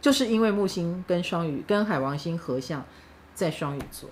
[0.00, 2.84] 就是因为木星跟双鱼跟海王星合相
[3.34, 4.08] 在双鱼座。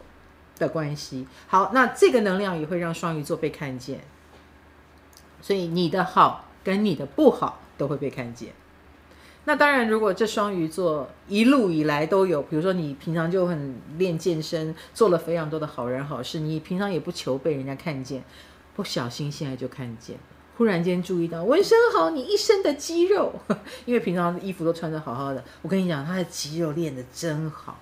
[0.58, 4.00] 的关系好，那这个能量也会让双鱼座被看见，
[5.40, 8.52] 所以你的好跟你的不好都会被看见。
[9.44, 18.24] 那当然，如果这双鱼座一路以来都有，比如说你平常就很练健身，做了非常多的好人好事，你平常也不求被人家看见，
[18.74, 20.18] 不小心现在就看见，
[20.58, 23.32] 忽然间注意到纹身好，你一身的肌肉，
[23.86, 27.78] 因为平常衣服都穿得好好的，我跟你讲，他的肌肉练得真好，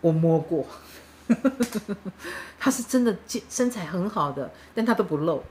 [0.00, 0.66] 我摸过。
[2.58, 3.16] 他是真的
[3.48, 5.42] 身材很好的，但他都不露，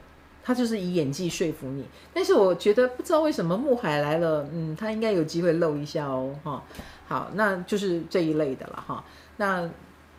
[0.43, 1.85] 他就是以演技说服你。
[2.13, 6.61] 但是我觉得不知道为什么木海来了，嗯，他应该有机会露一下哦，哈。
[7.07, 9.01] 好，那就是这一类的了，哈。
[9.37, 9.69] 那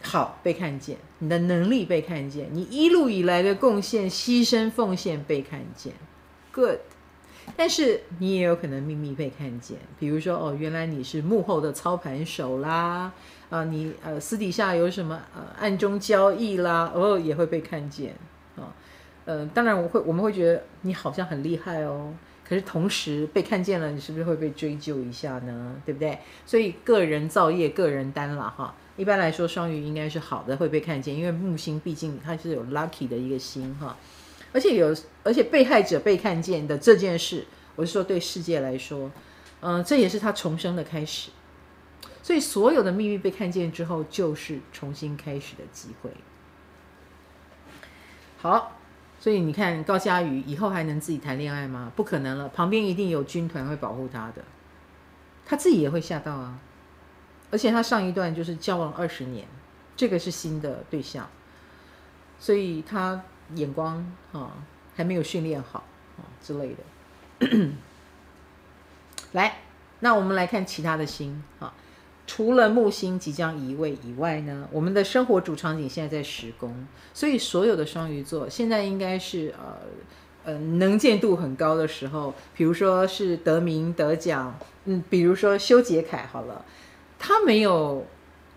[0.02, 5.92] 好，被看见，你的能力被看见，你一路以来的贡献、牺牲、奉献被看见
[6.52, 6.78] ，good。
[7.56, 13.12] 但是你也有可能秘密被看见，比如说哦，原来你是幕后的操盘手啦。
[13.50, 18.14] 啊，你呃私底下有什么呃暗中交易啦，偶尔也会被看见
[18.56, 18.68] 啊。
[19.24, 22.12] 呃，当然我会我们会觉得你好像很厉害哦，
[22.46, 25.74] 可是同时被看见了，你是不是会被追究一下呢？
[25.86, 26.18] 对不对？
[26.44, 28.74] 所以个人造业，个人担了哈。
[28.98, 33.96] 一般来说，双鱼应该是好的，会被看见，因为木星毕竟它是有 lucky 的一个星哈。
[34.52, 37.46] 而且有，而且被害者被看见的这件事，
[37.76, 39.10] 我是说对世界来说，
[39.60, 41.30] 嗯、呃，这也是他重生的开始。
[42.22, 46.10] 所以，所有的秘密被看见之后，就是重新开始的机会。
[48.38, 48.78] 好，
[49.20, 51.92] 所以你看高嘉瑜以后还能自己谈恋爱吗？
[51.94, 54.42] 不可能了，旁边一定有军团会保护他的，
[55.46, 56.58] 他自己也会吓到啊。
[57.50, 59.46] 而且他上一段就是交往二十年，
[59.96, 61.28] 这个是新的对象，
[62.38, 63.22] 所以他
[63.54, 64.52] 眼光啊
[64.94, 65.84] 还没有训练好
[66.18, 67.68] 啊之类的。
[69.32, 69.58] 来，
[70.00, 71.72] 那我们来看其他的星啊。
[72.26, 79.78] 除了木星即将移位以外呢，我们的生活主场景现在在十宫，所以所有的双鱼座现在应该是呃
[80.44, 86.62] 呃能见度很高的时候，比如说是得名得奖，嗯，比如说修杰楷好了，
[87.18, 88.06] 他没有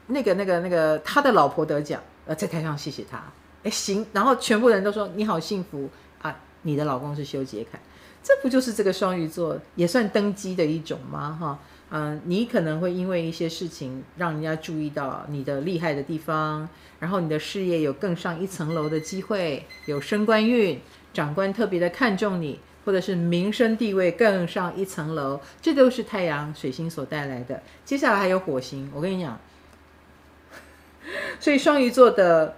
[0.08, 3.24] 那个那个那个他的老婆得奖，呃，在台上谢谢他，
[3.64, 5.90] 哎行，然后全部人都说你好幸福
[6.22, 7.80] 啊，你的老公是修杰楷，
[8.24, 11.38] 这不就是这个双鱼座也算登基的一种吗？
[11.40, 11.60] 哈。
[11.94, 20.80] 嗯，你可能会因为一些事情让人家注意到你的厉害的地方，然后你的事业有更上一层楼的机会，有升官运，
[21.14, 27.62] 长官特别的看重你，或者是名声地位更上一层楼，这都是太阳水星所带来的。
[27.86, 29.40] 接下来还有火星，我跟你讲，
[31.40, 32.56] 所以双鱼座的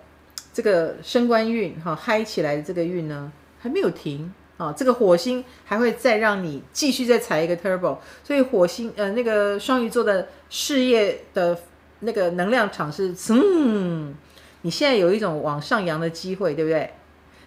[0.54, 4.34] 这个升官运哈嗨起来的这个运呢还没有停。
[4.56, 11.58] 啊、哦，这个火星还会再让你继续再踩一个 turbo，所以火星呃那个双鱼座的事业的
[12.02, 14.14] 那个能量场是，嗯，
[14.62, 16.94] 你现在有一种往上扬的机会，对不对？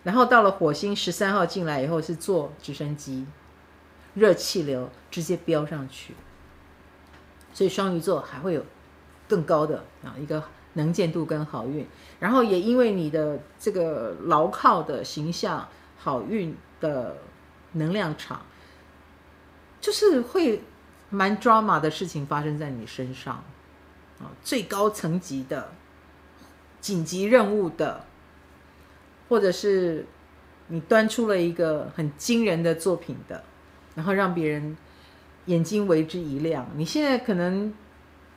[0.07, 3.27] 然后到了火星十三号进来以后是坐直升机，
[4.15, 6.15] 热气流直接飙上去，
[7.53, 8.65] 所以双鱼座还会有
[9.29, 10.43] 更高的啊一个
[10.75, 11.85] 能见度跟好运，
[12.21, 16.57] 然后也因为你的这个牢靠的形象好运。
[16.79, 17.17] 的
[17.73, 18.43] 能量场，
[19.81, 20.63] 就是会
[21.09, 23.43] 蛮 drama 的事情发生在你身上
[24.21, 25.73] 啊，最高层级的
[26.83, 28.05] 紧急任务的，
[29.29, 30.07] 或者是
[30.69, 33.43] 你端出了一个很惊人的作品的，
[33.95, 34.77] 然后让别人
[35.47, 36.69] 眼睛为之一亮。
[36.77, 37.73] 你现在可能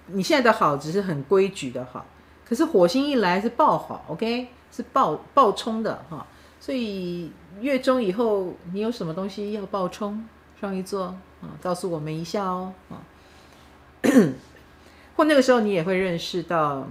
[0.08, 2.06] 你现在的好只是很规矩的好，
[2.46, 6.26] 可是火星一来是爆好，OK，是爆爆冲的哈。
[6.60, 10.28] 所以月中以后，你有什么东西要爆冲？
[10.60, 11.06] 双鱼座
[11.42, 13.00] 啊，告诉我们一下哦啊。
[15.16, 16.86] 或那个时候，你也会认识到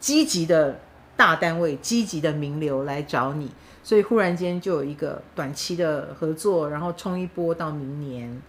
[0.00, 0.80] 积极的
[1.16, 3.50] 大单位、积极的名流来找你，
[3.82, 8.42] 所以忽然间就有一个短期的合作，然后冲一波到明年，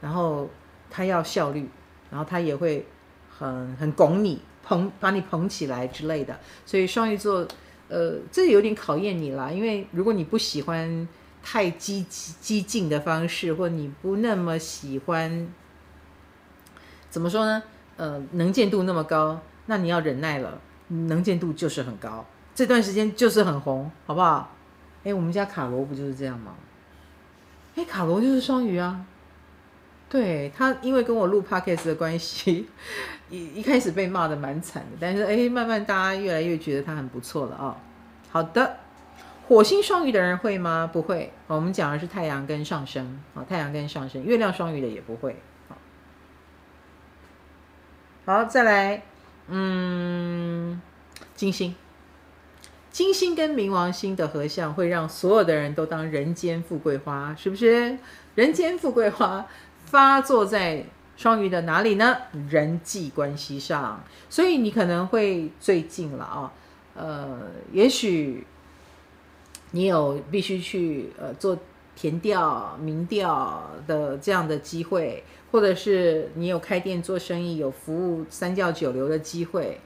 [0.00, 0.48] 然后
[0.90, 1.68] 他要效率，
[2.10, 2.86] 然后他也会
[3.30, 6.38] 很很拱你、捧把你捧起来之类的。
[6.66, 7.46] 所以双鱼座。
[7.90, 11.08] 呃，这有点考验你啦，因为如果你不喜欢
[11.42, 15.48] 太激激进的方式，或你不那么喜欢，
[17.08, 17.62] 怎么说呢？
[17.96, 20.60] 呃，能见度那么高，那你要忍耐了。
[20.88, 22.24] 能见度就是很高，
[22.54, 24.54] 这段时间就是很红，好不好？
[25.04, 26.54] 哎，我们家卡罗不就是这样吗？
[27.76, 29.04] 哎，卡罗就是双鱼啊。
[30.10, 32.66] 对，他，因为跟我录 podcast 的关系，
[33.28, 37.76] 一一开始被骂得蛮惨的，但是哎，慢慢大家越来越觉得他很不错了啊、
[38.30, 38.78] 好的，
[39.46, 40.88] 火星双鱼的人会吗？
[40.90, 41.30] 不会。
[41.46, 45.36] 我们讲的是太阳跟上升啊，太阳跟上升，月亮双鱼的也不会。
[48.24, 49.02] 好，再来，
[49.48, 50.80] 嗯，
[51.34, 51.74] 金星，
[52.90, 57.98] 金星跟冥王星的合相会让所有的人都当人间富贵花，是不是？
[58.34, 59.46] 人间富贵花。
[59.84, 60.84] 发作在
[61.16, 62.14] 双鱼的哪里呢？
[62.50, 66.52] 人际关系上，所以你可能会最近了啊，
[66.94, 67.40] 呃，
[67.72, 68.46] 也许
[69.70, 71.58] 你有必须去呃做
[71.96, 79.80] 填调、民调的这样的机会，或者是你有开店做生意、有服务三教九流的机会。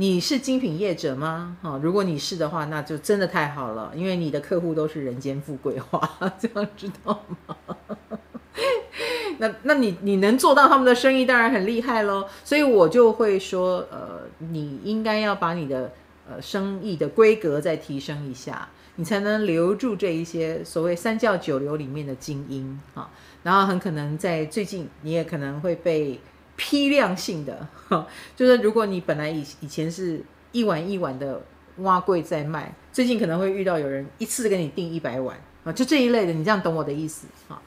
[0.00, 1.56] 你是精品业者吗？
[1.60, 6.08] 啊，如果你是的话，那就真的太好了，因为你的客户都是人间富贵花，
[6.38, 7.56] 这样知道吗？
[9.38, 12.24] 那那你你能做到他们的生意，当然很厉害喽。
[12.44, 15.92] 所以我就会说，呃，你应该要把你的
[16.28, 23.10] 呃生意的规格再提升一下，你才能留住这一些所谓三教九流里面的精英啊。
[23.42, 26.20] 然后很可能在最近，你也可能会被
[26.56, 27.66] 批量性的，
[28.34, 31.40] 就是如果你本来以以前是一碗一碗的
[31.76, 37.62] 碗粿在卖，最近可能会遇到有人一次给你订一百碗啊，就这一类的，你这样懂我的意思啊？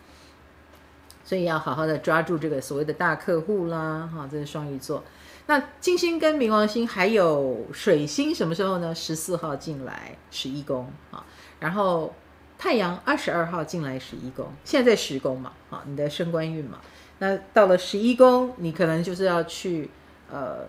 [1.23, 5.01] 所以要好好的抓住这个所谓的大客户啦，哈，这是双鱼座。
[5.47, 8.93] 那金星跟冥王星还有水星什么时候呢？
[8.93, 11.25] 十四号进来十一宫啊，
[11.59, 12.13] 然后
[12.61, 16.77] 太阳二十二号进来十一宫，现在在十宫嘛，啊，你的升官运嘛。
[17.17, 19.89] 那到了十一宫，你可能就是要去
[20.31, 20.59] 呃。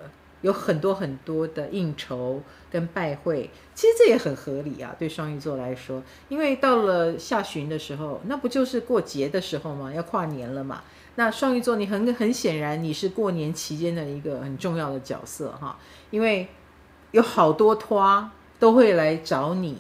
[0.41, 9.95] 有很多很多的应酬跟拜会，其实这也很合理啊，对双鱼座来说，因为到了下旬的时候，那不就是过节的时候吗？
[9.95, 10.83] 要跨年了嘛。
[11.15, 15.79] 那双鱼座，你很很显然你是过年期间的一个很重要的角色哈，
[16.11, 16.49] 因为
[17.13, 18.29] 有好多托
[18.59, 19.79] 都会来找你，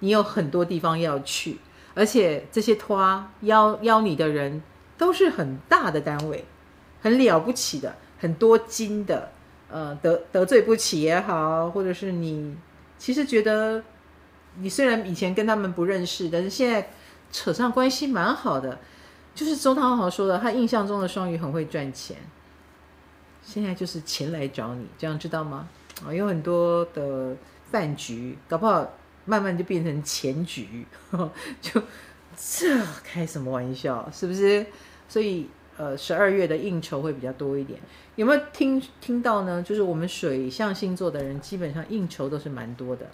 [0.00, 1.58] 你有很多地方要去，
[1.94, 4.62] 而且这些托邀邀你的人
[4.96, 6.44] 都是很大的单位，
[7.00, 9.32] 很了不起的，很多金的。
[9.70, 12.56] 呃，得得罪不起也好，或者是你
[12.96, 13.84] 其实觉得
[14.60, 16.88] 你虽然以前跟他们不认识，但是现在
[17.30, 18.78] 扯上关系蛮好的。
[19.34, 22.16] 就是周汤豪说的，他印象中的双鱼很会赚钱，
[23.42, 25.68] 现在就是钱来找你，这样知道吗？
[26.02, 27.36] 啊，有很多的
[27.70, 28.90] 饭局，搞不好
[29.28, 30.84] 慢慢就变成前局，
[31.60, 31.80] 就
[32.36, 34.66] 这开什么玩笑，是不是？
[35.08, 35.48] 所以。
[35.80, 37.78] 呃，十二月的应酬会比较多一点，
[38.16, 39.62] 有没有听听到呢？
[39.62, 43.06] 就是我们水象星座的人，基本上应酬都是蛮多的，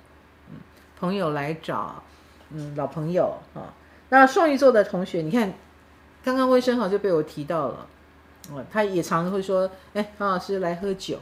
[0.48, 0.56] 嗯，
[0.98, 2.02] 朋友来找，
[2.48, 3.68] 嗯，老朋友啊。
[4.08, 5.52] 那双鱼座的同学，你看，
[6.24, 7.86] 刚刚温生豪就被我提到了，
[8.50, 11.18] 哦，他也常常会说，哎，唐老师来喝酒，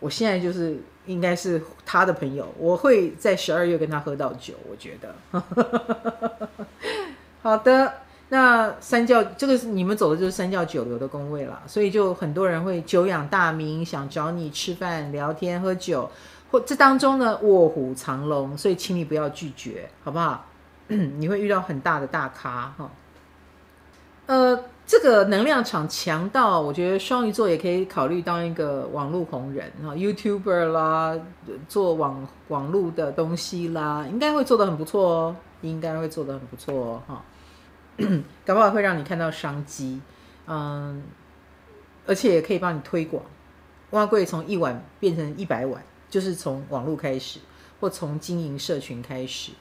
[0.00, 0.78] 我现在就是
[1.08, 5.42] 应该是他的朋友，我会在十二月跟他喝到酒，我觉得，
[7.42, 7.92] 好的。
[8.30, 16.10] 那三教这个是你们走的就是三教九流的工位了，所以就很多人会久仰大名，想找你吃饭、聊天、喝酒，
[16.50, 20.44] 或这当中呢卧虎藏龙，所以请你不要拒绝，好不好？
[20.88, 22.90] 你会遇到很大的大咖哈。
[24.26, 31.14] 呃，这个能量场强到，我觉得双鱼座也可以考虑当一个网络红人哈，YouTuber 啦，
[31.68, 37.22] 做网网络的东西啦，应该会做得很不错哦，应该会做得很不错哦哈。
[38.46, 40.00] 搞不好会让你看到商机，
[40.46, 41.02] 嗯，
[42.06, 43.22] 而且也可以帮你推广。
[43.90, 47.40] 碗粿从一碗变成一百碗，就是从网络开始，
[47.78, 49.52] 或从经营社群开始。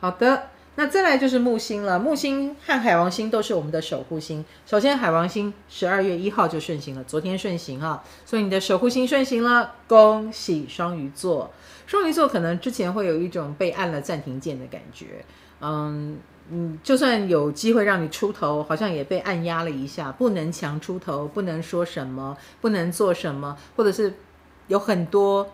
[0.00, 1.98] 好的，那再来就是木星了。
[1.98, 4.44] 木星和海王星都是我们的守护星。
[4.64, 11.50] 首先，海王星十二月一号就顺行了，昨天顺行哈，所以你的守护星顺行了，恭喜双鱼座。
[11.86, 15.24] 双鱼座可能之前会有一种被按了暂停键的感觉，
[15.60, 16.18] 嗯。
[16.52, 24.12] 嗯，就算有机会让你出头，好像也被按压了一下，不能强出头，不能说什么，不能做什么，或者是
[24.66, 25.48] 有很多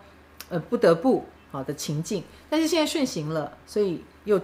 [0.49, 2.25] 呃不得不好的情境。
[2.49, 4.41] 但是现在顺行了，所以又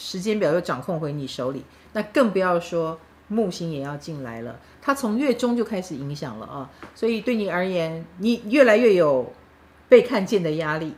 [0.00, 1.62] 时间表又掌控回你手里，
[1.92, 2.98] 那更不要说
[3.28, 9.30] 木星也要进来了，它从月中就开始影响了啊，所以对你而言，你越来越有
[9.90, 10.94] 被看见的压力。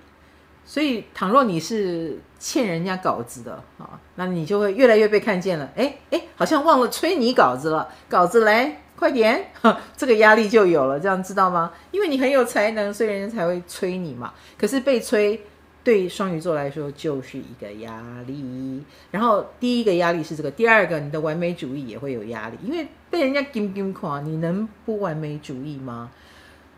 [0.65, 5.69] 所以倘若你是欠人家稿子的啊，那你就会越来越被看见了。
[5.75, 8.79] 哎哎，好像忘了催你稿子了，稿子来。
[8.95, 9.51] 快点，
[9.97, 11.73] 这个压力就有了，这样知道吗？
[11.91, 14.33] 因为你很有才能，所以人家才会催你嘛。
[14.57, 15.45] 可是被催，
[15.85, 18.83] 对双鱼座来说就是一个压力。
[19.11, 26.11] 然后第一个压力是这个，第二个你的完美主义也会有压力，因为被人家金金夸，你能不完美主义吗？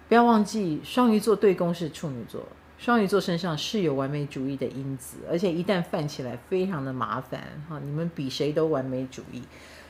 [0.09, 2.43] 不要忘记，双鱼座对宫是处女座，
[2.79, 7.81] 双鱼座身上是有完美主义的因子，而且一旦犯起来，非常的麻烦哈。
[7.85, 9.43] 你们比谁都完美主义。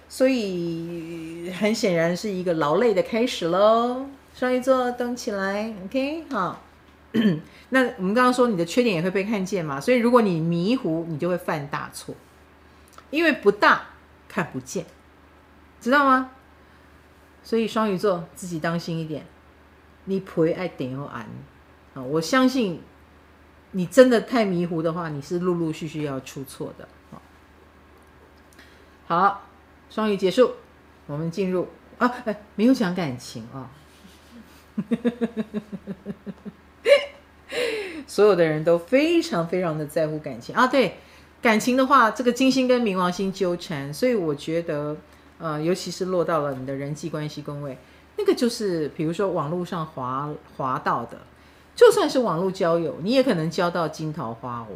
[0.09, 4.07] 所以很显然是一个劳累的开始喽。
[4.35, 6.64] 双鱼座动起来，OK，好。
[7.71, 12.15] 那我们刚刚说你的缺点也会被看见嘛，所以如果你迷糊，你就会犯大错，
[13.11, 13.87] 因为不大
[14.29, 14.85] 看不见，
[15.81, 16.31] 知道吗？
[17.43, 19.25] 所以双鱼座自己当心一点，
[20.05, 21.27] 你不会爱点又安
[21.95, 22.03] 啊！
[22.03, 22.81] 我相信
[23.73, 26.89] 你真的太迷糊的话，你是陆陆续续要出错的。
[29.07, 29.43] 好。
[29.91, 30.55] 双鱼结束，
[31.07, 31.69] 我们进入
[31.99, 33.71] 啊，哎，没有讲感情啊，
[38.07, 40.67] 所有的人都非常非常的在乎感情啊。
[40.67, 40.97] 对，
[41.43, 44.97] 感情的话，这个金星跟冥王星纠缠，所以我觉得，
[45.39, 47.79] 呃，尤其是落到了你的人际关系宫位，
[48.17, 51.19] 那个就是，比如说网络上滑滑到的，
[51.75, 54.69] 就算是网络交友，你也可能交到金桃花哦。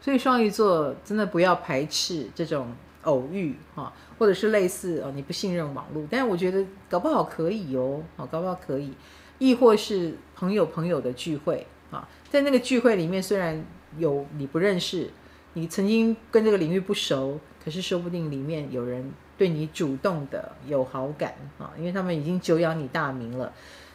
[0.00, 2.72] 所以双鱼座真的不要排斥这种。
[3.02, 8.92] 偶遇哈，或者是类似哦，你不信任网络，但是我觉得搞不好可以哦，好，搞不好可以，
[9.38, 13.64] 亦或是朋友朋友的聚会啊，在那个聚会里面，虽然
[13.96, 15.10] 有你不认识，
[15.54, 23.52] 你曾经跟这个领域不熟，可是说不定里面有人对你主动的有好感啊，因为他们已经久仰你大名了，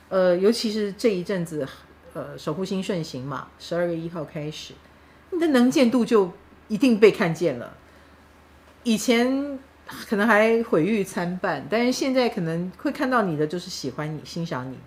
[0.09, 1.67] 呃，尤其是这一阵子，
[2.13, 4.73] 呃，守护星顺行嘛，十二月一号开始，
[5.31, 6.31] 你的能见度就
[6.67, 7.77] 一定被看见了。
[8.83, 9.59] 以前
[10.07, 14.77] 可能还毁誉参半，但是现在可能会看到你的就是喜欢你、欣赏你，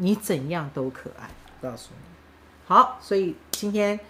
[0.00, 1.30] 你怎样都可爱。
[1.62, 2.08] 告诉你，
[2.66, 4.00] 好，所以今天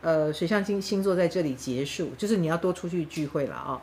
[0.00, 3.80] 呃水象星星座在这里结束，就是你要多出去聚会了啊、哦。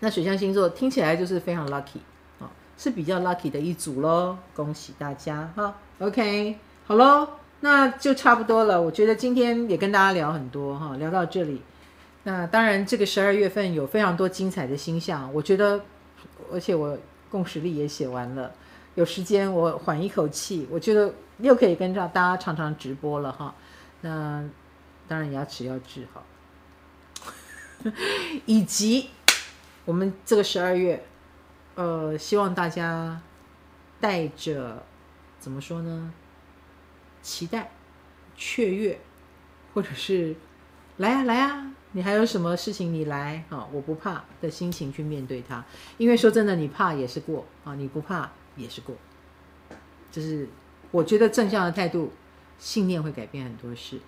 [0.00, 1.98] 那水象星座听起来就是非常 lucky
[2.38, 5.74] 啊、哦，是比较 lucky 的一组喽，恭喜大家哈。
[5.98, 6.56] OK，
[6.86, 7.28] 好喽，
[7.60, 8.80] 那就差不多了。
[8.80, 11.60] 我觉得今天也跟大家聊很多哈，聊到这里。
[12.22, 15.80] 那当然，这个十二月份有非常多精彩的星象，我觉得，
[16.52, 16.96] 而且我
[17.28, 18.52] 共识力也写完了，
[18.94, 23.54] 有时间我缓一口气，我觉得又可以跟着大家常常直播了哈。
[24.00, 24.44] 那
[25.06, 26.24] 当然牙齿要治好，
[28.44, 29.10] 以及
[29.84, 31.04] 我们这个十二月，
[31.74, 33.20] 呃，希望大家
[34.00, 34.82] 带着
[35.38, 36.12] 怎么说呢？
[37.22, 37.70] 期待、
[38.36, 39.00] 雀跃，
[39.74, 40.36] 或者是
[40.96, 41.72] 来啊来啊。
[41.92, 42.92] 你还有什么事情？
[42.92, 43.66] 你来啊！
[43.72, 45.64] 我不怕的心情去面对它，
[45.96, 48.94] 因为说真的，你怕也是过啊，你不怕也是过。
[50.10, 50.46] 就是
[50.90, 52.12] 我觉得正向的态度，
[52.58, 54.00] 信念会改变很多事，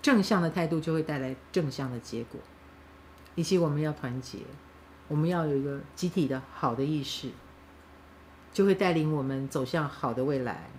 [0.00, 2.40] 正向的态度就会带来正向的结果。
[3.34, 4.38] 以及我们要团结，
[5.08, 7.30] 我们要有一个集体的好的意识，
[8.52, 10.70] 就会带领我们走向好的未来。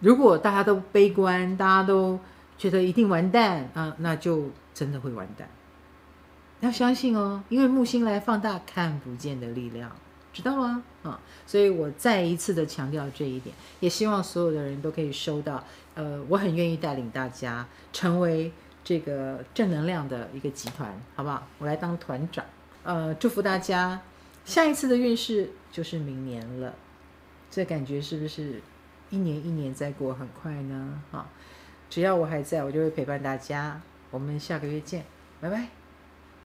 [0.00, 2.18] 如果大家都悲观，大家都
[2.58, 4.50] 觉得一定完蛋啊，那就。
[4.72, 5.46] 真的会完蛋，
[6.60, 9.94] 要相信哦，因为木星来放大看不见的力量，
[10.32, 10.82] 知道吗？
[11.02, 15.62] 啊，所以我再一次的强调这一点，也希望所有的人都可以收到。
[15.94, 18.52] 呃，我很愿意带领大家成为
[18.84, 21.46] 这个正能量的一个集团，好不好？
[21.58, 22.44] 我来当团长。
[22.84, 24.00] 呃，祝福大家，
[24.44, 26.74] 下一次的运势就是明年了，
[27.50, 28.62] 这感觉是不是
[29.10, 31.02] 一年一年在过很快呢？
[31.10, 31.26] 啊，
[31.90, 33.80] 只要我还在，我就会陪伴大家。
[34.10, 35.04] 我们下个月见，
[35.40, 35.79] 拜拜。